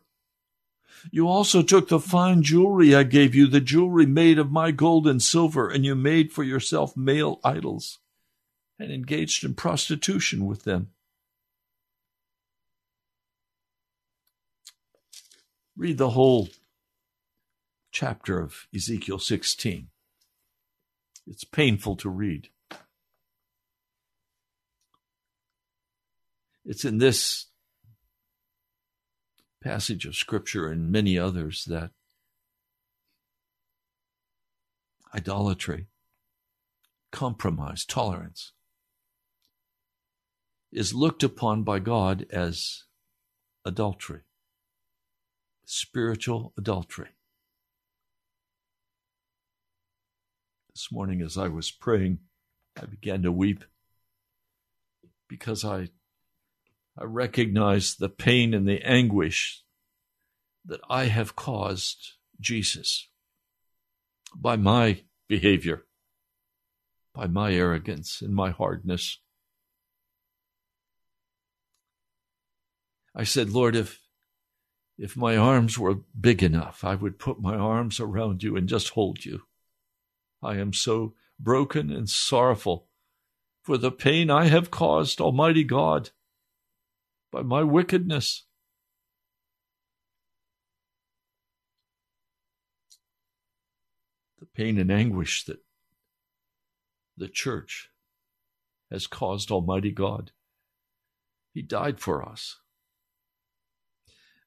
You 1.10 1.28
also 1.28 1.62
took 1.62 1.88
the 1.88 2.00
fine 2.00 2.42
jewelry 2.42 2.94
I 2.94 3.02
gave 3.02 3.34
you, 3.34 3.46
the 3.46 3.60
jewelry 3.60 4.06
made 4.06 4.38
of 4.38 4.50
my 4.50 4.70
gold 4.70 5.06
and 5.06 5.22
silver, 5.22 5.68
and 5.68 5.84
you 5.84 5.94
made 5.94 6.32
for 6.32 6.42
yourself 6.42 6.96
male 6.96 7.40
idols 7.44 7.98
and 8.78 8.90
engaged 8.90 9.44
in 9.44 9.54
prostitution 9.54 10.46
with 10.46 10.64
them. 10.64 10.90
Read 15.76 15.98
the 15.98 16.10
whole 16.10 16.48
chapter 17.90 18.40
of 18.40 18.66
Ezekiel 18.74 19.18
16. 19.18 19.88
It's 21.26 21.44
painful 21.44 21.96
to 21.96 22.08
read. 22.08 22.48
It's 26.64 26.84
in 26.84 26.98
this 26.98 27.46
passage 29.64 30.04
of 30.04 30.14
Scripture 30.14 30.68
and 30.68 30.92
many 30.92 31.18
others 31.18 31.64
that 31.64 31.90
idolatry, 35.14 35.86
compromise, 37.10 37.86
tolerance 37.86 38.52
is 40.70 40.92
looked 40.92 41.22
upon 41.22 41.62
by 41.62 41.78
God 41.78 42.26
as 42.30 42.84
adultery, 43.64 44.20
spiritual 45.64 46.52
adultery. 46.58 47.08
This 50.74 50.92
morning, 50.92 51.22
as 51.22 51.38
I 51.38 51.48
was 51.48 51.70
praying, 51.70 52.18
I 52.76 52.84
began 52.84 53.22
to 53.22 53.32
weep 53.32 53.64
because 55.26 55.64
I, 55.64 55.88
I 56.96 57.04
recognize 57.04 57.96
the 57.96 58.08
pain 58.08 58.54
and 58.54 58.68
the 58.68 58.80
anguish 58.86 59.62
that 60.64 60.80
I 60.88 61.06
have 61.06 61.36
caused 61.36 62.12
Jesus 62.40 63.08
by 64.34 64.56
my 64.56 65.02
behavior, 65.28 65.84
by 67.12 67.26
my 67.26 67.52
arrogance 67.52 68.22
and 68.22 68.34
my 68.34 68.50
hardness. 68.50 69.18
I 73.14 73.24
said, 73.24 73.50
Lord, 73.50 73.76
if 73.76 74.00
if 74.96 75.16
my 75.16 75.36
arms 75.36 75.76
were 75.76 76.00
big 76.18 76.42
enough, 76.42 76.84
I 76.84 76.94
would 76.94 77.18
put 77.18 77.40
my 77.40 77.56
arms 77.56 77.98
around 77.98 78.44
you 78.44 78.56
and 78.56 78.68
just 78.68 78.90
hold 78.90 79.24
you. 79.24 79.42
I 80.40 80.56
am 80.58 80.72
so 80.72 81.14
broken 81.40 81.90
and 81.90 82.08
sorrowful 82.08 82.86
for 83.62 83.76
the 83.76 83.90
pain 83.90 84.30
I 84.30 84.44
have 84.46 84.70
caused, 84.70 85.20
Almighty 85.20 85.64
God, 85.64 86.10
by 87.34 87.42
my 87.42 87.64
wickedness. 87.64 88.44
The 94.38 94.46
pain 94.54 94.78
and 94.78 94.92
anguish 94.92 95.44
that 95.46 95.58
the 97.16 97.26
church 97.26 97.90
has 98.88 99.08
caused 99.08 99.50
Almighty 99.50 99.90
God. 99.90 100.30
He 101.52 101.60
died 101.60 101.98
for 101.98 102.22
us. 102.22 102.60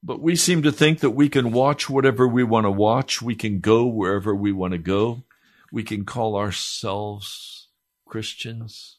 But 0.01 0.21
we 0.21 0.38
seem 0.38 0.61
to 0.61 0.71
think 0.71 1.01
that 1.01 1.09
we 1.09 1.27
can 1.27 1.51
watch 1.51 1.89
whatever 1.89 2.25
we 2.25 2.45
want 2.45 2.65
to 2.65 2.71
watch. 2.71 3.21
We 3.21 3.35
can 3.35 3.59
go 3.59 3.85
wherever 3.85 4.33
we 4.33 4.53
want 4.53 4.71
to 4.71 4.77
go. 4.77 5.25
We 5.73 5.83
can 5.83 6.05
call 6.05 6.38
ourselves 6.38 7.67
Christians. 8.05 8.97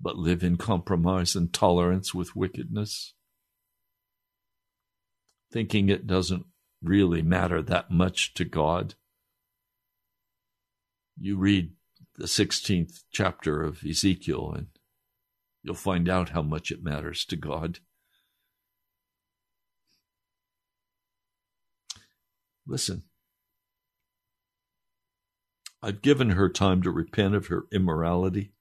But 0.00 0.16
live 0.16 0.42
in 0.44 0.56
compromise 0.56 1.34
and 1.34 1.52
tolerance 1.52 2.14
with 2.14 2.36
wickedness, 2.36 3.14
thinking 5.52 5.88
it 5.88 6.06
doesn't 6.06 6.46
really 6.82 7.22
matter 7.22 7.60
that 7.62 7.90
much 7.90 8.34
to 8.34 8.44
God. 8.44 8.94
You 11.18 11.36
read 11.36 11.72
the 12.16 12.26
16th 12.26 13.02
chapter 13.10 13.62
of 13.62 13.84
Ezekiel 13.84 14.52
and 14.56 14.68
You'll 15.62 15.74
find 15.74 16.08
out 16.08 16.30
how 16.30 16.42
much 16.42 16.70
it 16.70 16.82
matters 16.82 17.24
to 17.26 17.36
God. 17.36 17.80
Listen, 22.66 23.02
I've 25.82 26.02
given 26.02 26.30
her 26.30 26.48
time 26.48 26.82
to 26.82 26.90
repent 26.90 27.34
of 27.34 27.46
her 27.46 27.64
immorality, 27.72 28.52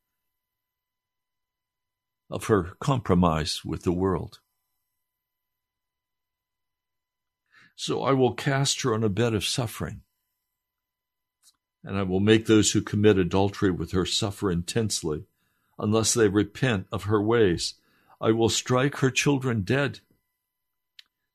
of 2.30 2.46
her 2.46 2.76
compromise 2.80 3.64
with 3.64 3.84
the 3.84 3.92
world. 3.92 4.40
So 7.76 8.04
I 8.04 8.12
will 8.12 8.34
cast 8.34 8.82
her 8.82 8.94
on 8.94 9.04
a 9.04 9.10
bed 9.10 9.34
of 9.34 9.46
suffering, 9.46 10.02
and 11.84 11.98
I 11.98 12.04
will 12.04 12.20
make 12.20 12.48
those 12.48 12.72
who 12.72 12.82
commit 12.82 13.18
adultery 13.20 13.72
with 13.72 13.92
her 13.92 14.06
suffer 14.06 14.52
intensely 14.52 15.26
unless 15.78 16.14
they 16.14 16.28
repent 16.28 16.88
of 16.92 17.04
her 17.04 17.22
ways. 17.22 17.76
I 18.20 18.32
will 18.32 18.50
strike 18.50 18.98
her 18.98 19.12
children 19.12 19.62
dead. 19.62 20.00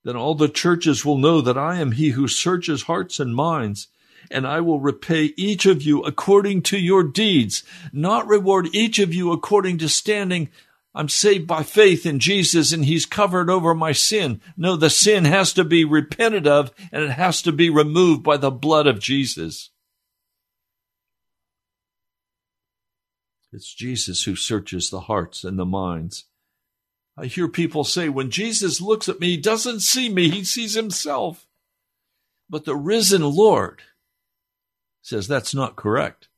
Then 0.03 0.17
all 0.17 0.35
the 0.35 0.49
churches 0.49 1.05
will 1.05 1.19
know 1.19 1.41
that 1.41 1.57
I 1.57 1.79
am 1.79 1.93
he 1.93 2.11
who 2.11 2.27
searches 2.27 2.83
hearts 2.83 3.21
and 3.21 3.37
minds, 3.37 3.87
and 4.31 4.47
I 4.47 4.61
will 4.61 4.81
repay 4.81 5.33
each 5.37 5.65
of 5.65 5.83
you 5.83 6.03
according 6.03 6.63
to 6.63 6.79
your 6.79 7.05
deeds, 7.05 7.63
not 7.93 8.27
reward 8.27 8.69
each 8.73 8.99
of 8.99 9.15
you 9.15 9.31
according 9.31 9.79
to 9.79 9.89
standing. 9.89 10.49
I'm 10.95 11.09
saved 11.09 11.47
by 11.47 11.63
faith 11.63 12.05
in 12.05 12.19
Jesus 12.19 12.73
and 12.73 12.85
he's 12.85 13.07
covered 13.07 13.49
over 13.49 13.75
my 13.75 13.93
sin. 13.93 14.41
No, 14.57 14.77
the 14.77 14.91
sin 14.91 15.25
has 15.25 15.53
to 15.55 15.65
be 15.65 15.85
repented 15.85 16.47
of 16.47 16.71
and 16.93 17.03
it 17.03 17.13
has 17.13 17.41
to 17.43 17.53
be 17.53 17.71
removed 17.71 18.23
by 18.23 18.37
the 18.37 18.51
blood 18.51 18.87
of 18.87 19.01
Jesus. 19.01 19.71
It's 23.53 23.73
Jesus 23.75 24.25
who 24.25 24.35
searches 24.35 24.91
the 24.91 25.01
hearts 25.01 25.45
and 25.45 25.59
the 25.59 25.67
minds. 25.67 26.25
I 27.17 27.27
hear 27.27 27.49
people 27.49 27.85
say, 27.85 28.09
when 28.09 28.31
Jesus 28.31 28.81
looks 28.81 29.09
at 29.09 29.21
me, 29.21 29.29
he 29.29 29.37
doesn't 29.37 29.81
see 29.81 30.09
me, 30.09 30.31
he 30.31 30.45
sees 30.45 30.75
himself. 30.75 31.47
But 32.49 32.65
the 32.65 32.77
risen 32.77 33.23
Lord 33.23 33.83
says 35.03 35.29
that's 35.29 35.55
not 35.55 35.77
correct. 35.77 36.29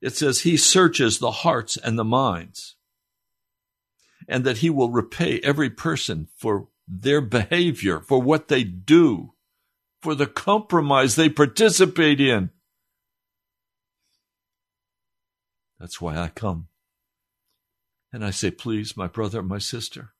It 0.00 0.16
says 0.16 0.40
he 0.40 0.56
searches 0.56 1.18
the 1.18 1.30
hearts 1.30 1.76
and 1.76 1.98
the 1.98 2.04
minds, 2.04 2.76
and 4.28 4.44
that 4.44 4.58
he 4.58 4.68
will 4.68 4.90
repay 4.90 5.40
every 5.42 5.70
person 5.70 6.28
for 6.36 6.68
their 6.86 7.20
behavior, 7.20 8.00
for 8.00 8.20
what 8.20 8.48
they 8.48 8.62
do, 8.62 9.32
for 10.02 10.14
the 10.14 10.26
compromise 10.26 11.16
they 11.16 11.30
participate 11.30 12.20
in. 12.20 12.50
That's 15.80 16.00
why 16.00 16.18
I 16.18 16.28
come. 16.28 16.68
And 18.12 18.24
I 18.24 18.30
say, 18.30 18.50
please, 18.50 18.96
my 18.96 19.06
brother, 19.06 19.42
my 19.42 19.58
sister, 19.58 20.12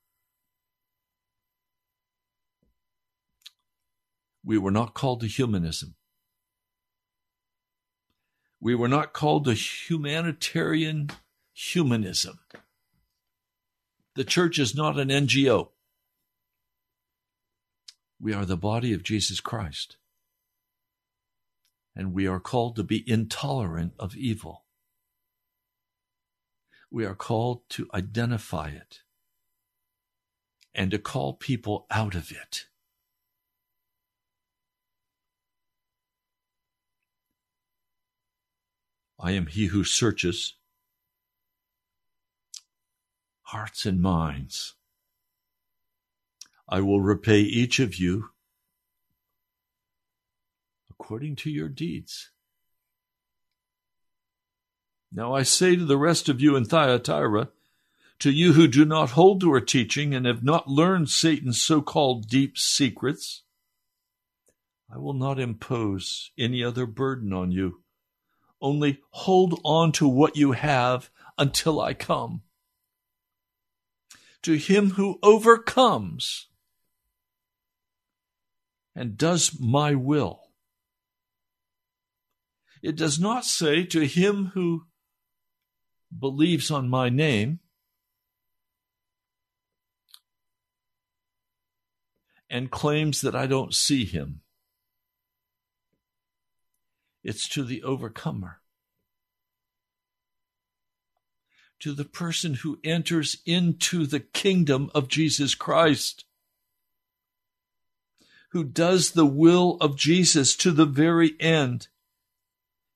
we 4.43 4.57
were 4.57 4.71
not 4.71 4.93
called 4.93 5.21
to 5.21 5.27
humanism. 5.27 5.95
We 8.61 8.75
were 8.75 8.87
not 8.87 9.13
called 9.13 9.45
to 9.45 9.53
humanitarian 9.53 11.09
humanism. 11.53 12.39
The 14.15 14.23
church 14.23 14.59
is 14.59 14.75
not 14.75 14.99
an 14.99 15.09
NGO. 15.09 15.69
We 18.19 18.33
are 18.33 18.45
the 18.45 18.57
body 18.57 18.93
of 18.93 19.03
Jesus 19.03 19.39
Christ. 19.39 19.97
And 21.95 22.13
we 22.13 22.27
are 22.27 22.39
called 22.39 22.75
to 22.75 22.83
be 22.83 23.03
intolerant 23.09 23.93
of 23.97 24.15
evil 24.15 24.65
we 26.91 27.05
are 27.05 27.15
called 27.15 27.61
to 27.69 27.87
identify 27.93 28.69
it 28.69 29.01
and 30.73 30.91
to 30.91 30.97
call 30.97 31.33
people 31.33 31.85
out 31.91 32.15
of 32.15 32.31
it. 32.31 32.65
I 39.19 39.31
am 39.31 39.47
he 39.47 39.65
who 39.67 39.83
searches 39.83 40.55
hearts 43.49 43.83
and 43.83 43.99
minds. 43.99 44.75
I 46.67 46.81
will 46.81 47.01
repay 47.01 47.39
each 47.39 47.79
of 47.79 47.95
you 47.95 48.29
according 50.91 51.35
to 51.37 51.49
your 51.49 51.67
deeds. 51.67 52.29
Now 55.11 55.33
I 55.33 55.41
say 55.41 55.75
to 55.75 55.83
the 55.83 55.97
rest 55.97 56.29
of 56.29 56.39
you 56.39 56.55
in 56.55 56.65
Thyatira, 56.65 57.49
to 58.19 58.29
you 58.29 58.53
who 58.53 58.67
do 58.67 58.85
not 58.85 59.11
hold 59.11 59.41
to 59.41 59.51
her 59.53 59.61
teaching 59.61 60.13
and 60.13 60.27
have 60.27 60.43
not 60.43 60.67
learned 60.67 61.09
Satan's 61.09 61.59
so 61.59 61.81
called 61.81 62.27
deep 62.27 62.55
secrets, 62.55 63.41
I 64.93 64.99
will 64.99 65.13
not 65.13 65.39
impose 65.39 66.29
any 66.37 66.63
other 66.63 66.85
burden 66.85 67.33
on 67.33 67.51
you. 67.51 67.81
Only 68.61 68.99
hold 69.09 69.59
on 69.63 69.91
to 69.93 70.07
what 70.07 70.37
you 70.37 70.51
have 70.51 71.09
until 71.39 71.81
I 71.81 71.95
come. 71.95 72.43
To 74.43 74.53
him 74.53 74.91
who 74.91 75.19
overcomes 75.21 76.47
and 78.95 79.17
does 79.17 79.59
my 79.59 79.95
will. 79.95 80.41
It 82.81 82.95
does 82.95 83.19
not 83.19 83.45
say 83.45 83.83
to 83.85 84.05
him 84.05 84.51
who 84.53 84.85
believes 86.17 86.71
on 86.71 86.89
my 86.89 87.09
name 87.09 87.59
and 92.49 92.71
claims 92.71 93.21
that 93.21 93.35
I 93.35 93.45
don't 93.45 93.75
see 93.75 94.05
him. 94.05 94.41
It's 97.23 97.47
to 97.49 97.63
the 97.63 97.83
overcomer, 97.83 98.61
to 101.79 101.93
the 101.93 102.05
person 102.05 102.55
who 102.55 102.79
enters 102.83 103.37
into 103.45 104.05
the 104.05 104.19
kingdom 104.19 104.91
of 104.93 105.07
Jesus 105.07 105.55
Christ, 105.55 106.25
who 108.51 108.63
does 108.63 109.11
the 109.11 109.25
will 109.25 109.77
of 109.79 109.95
Jesus 109.95 110.55
to 110.57 110.71
the 110.71 110.85
very 110.85 111.35
end 111.39 111.87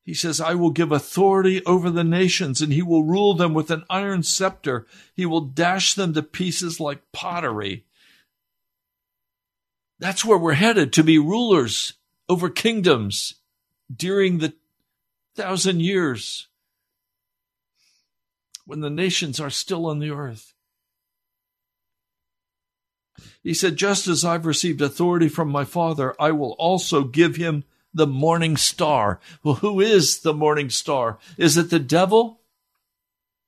He 0.03 0.13
says, 0.13 0.41
I 0.41 0.53
will 0.53 0.71
give 0.71 0.91
authority 0.91 1.63
over 1.65 1.89
the 1.89 2.03
nations, 2.03 2.61
and 2.61 2.73
he 2.73 2.81
will 2.81 3.05
rule 3.05 3.33
them 3.35 3.53
with 3.53 3.71
an 3.71 3.85
iron 3.89 4.23
scepter. 4.23 4.85
He 5.15 5.25
will 5.25 5.41
dash 5.41 5.93
them 5.93 6.13
to 6.13 6.21
pieces 6.21 6.79
like 6.79 7.11
pottery. 7.13 7.85
That's 9.99 10.25
where 10.25 10.37
we're 10.37 10.53
headed 10.53 10.91
to 10.93 11.03
be 11.03 11.17
rulers 11.17 11.93
over 12.27 12.49
kingdoms 12.49 13.35
during 13.95 14.39
the 14.39 14.53
thousand 15.35 15.79
years 15.79 16.49
when 18.65 18.79
the 18.79 18.89
nations 18.89 19.39
are 19.39 19.49
still 19.49 19.85
on 19.85 19.99
the 19.99 20.11
earth. 20.11 20.53
He 23.41 23.53
said, 23.53 23.75
Just 23.75 24.07
as 24.07 24.23
I've 24.23 24.45
received 24.45 24.81
authority 24.81 25.27
from 25.27 25.49
my 25.49 25.65
Father, 25.65 26.15
I 26.19 26.31
will 26.31 26.53
also 26.53 27.03
give 27.03 27.35
him 27.35 27.63
the 27.93 28.07
morning 28.07 28.57
star. 28.57 29.19
Well, 29.43 29.55
who 29.55 29.79
is 29.79 30.21
the 30.21 30.33
morning 30.33 30.69
star? 30.69 31.19
Is 31.37 31.57
it 31.57 31.69
the 31.69 31.79
devil? 31.79 32.41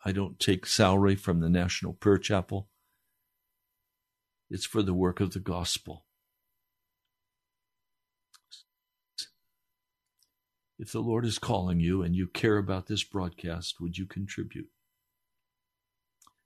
I 0.06 0.14
don't 0.14 0.40
take 0.40 0.66
salary 0.66 1.16
from 1.16 1.42
the 1.42 1.50
National 1.50 1.92
Prayer 1.94 2.18
Chapel. 2.18 2.70
It's 4.50 4.66
for 4.66 4.82
the 4.82 4.94
work 4.94 5.20
of 5.20 5.34
the 5.34 5.40
gospel. 5.40 6.06
If 10.82 10.92
the 10.92 11.00
Lord 11.00 11.24
is 11.26 11.38
calling 11.38 11.80
you 11.80 12.02
and 12.02 12.16
you 12.16 12.26
care 12.26 12.58
about 12.58 12.88
this 12.88 13.04
broadcast, 13.04 13.80
would 13.80 14.00
you 14.00 14.08
contribute? 14.08 14.72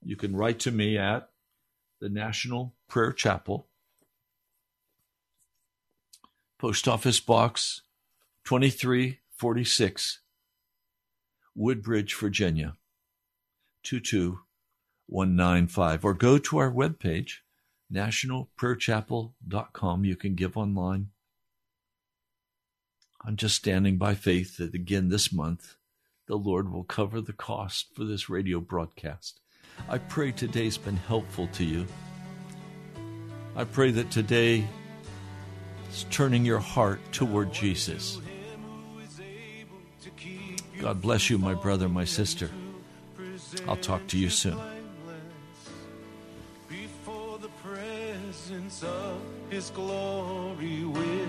You 0.02 0.14
can 0.14 0.36
write 0.36 0.58
to 0.60 0.70
me 0.70 0.98
at 0.98 1.30
the 2.02 2.10
National 2.10 2.74
Prayer 2.86 3.12
Chapel, 3.12 3.66
Post 6.58 6.86
Office 6.86 7.18
Box 7.18 7.80
2346, 8.44 10.20
Woodbridge, 11.54 12.14
Virginia 12.14 12.76
22195, 13.84 16.04
or 16.04 16.12
go 16.12 16.36
to 16.36 16.58
our 16.58 16.70
webpage, 16.70 17.36
nationalprayerchapel.com. 17.90 20.04
You 20.04 20.16
can 20.16 20.34
give 20.34 20.58
online. 20.58 21.08
I'm 23.24 23.36
just 23.36 23.56
standing 23.56 23.96
by 23.96 24.14
faith 24.14 24.56
that 24.58 24.74
again 24.74 25.08
this 25.08 25.32
month, 25.32 25.76
the 26.26 26.36
Lord 26.36 26.72
will 26.72 26.84
cover 26.84 27.20
the 27.20 27.32
cost 27.32 27.86
for 27.94 28.04
this 28.04 28.28
radio 28.28 28.60
broadcast. 28.60 29.40
I 29.88 29.98
pray 29.98 30.32
today's 30.32 30.78
been 30.78 30.96
helpful 30.96 31.48
to 31.48 31.64
you. 31.64 31.86
I 33.54 33.64
pray 33.64 33.90
that 33.92 34.10
today 34.10 34.66
is 35.90 36.04
turning 36.10 36.44
your 36.44 36.58
heart 36.58 37.00
toward 37.12 37.52
Jesus. 37.52 38.20
God 40.80 41.00
bless 41.00 41.30
you, 41.30 41.38
my 41.38 41.54
brother, 41.54 41.88
my 41.88 42.04
sister. 42.04 42.50
I'll 43.66 43.76
talk 43.76 44.06
to 44.08 44.18
you 44.18 44.28
soon. 44.28 44.58
Before 46.68 47.38
the 47.38 47.48
presence 47.48 48.82
of 48.82 49.20
his 49.48 49.70
glory 49.70 50.84
with 50.84 51.28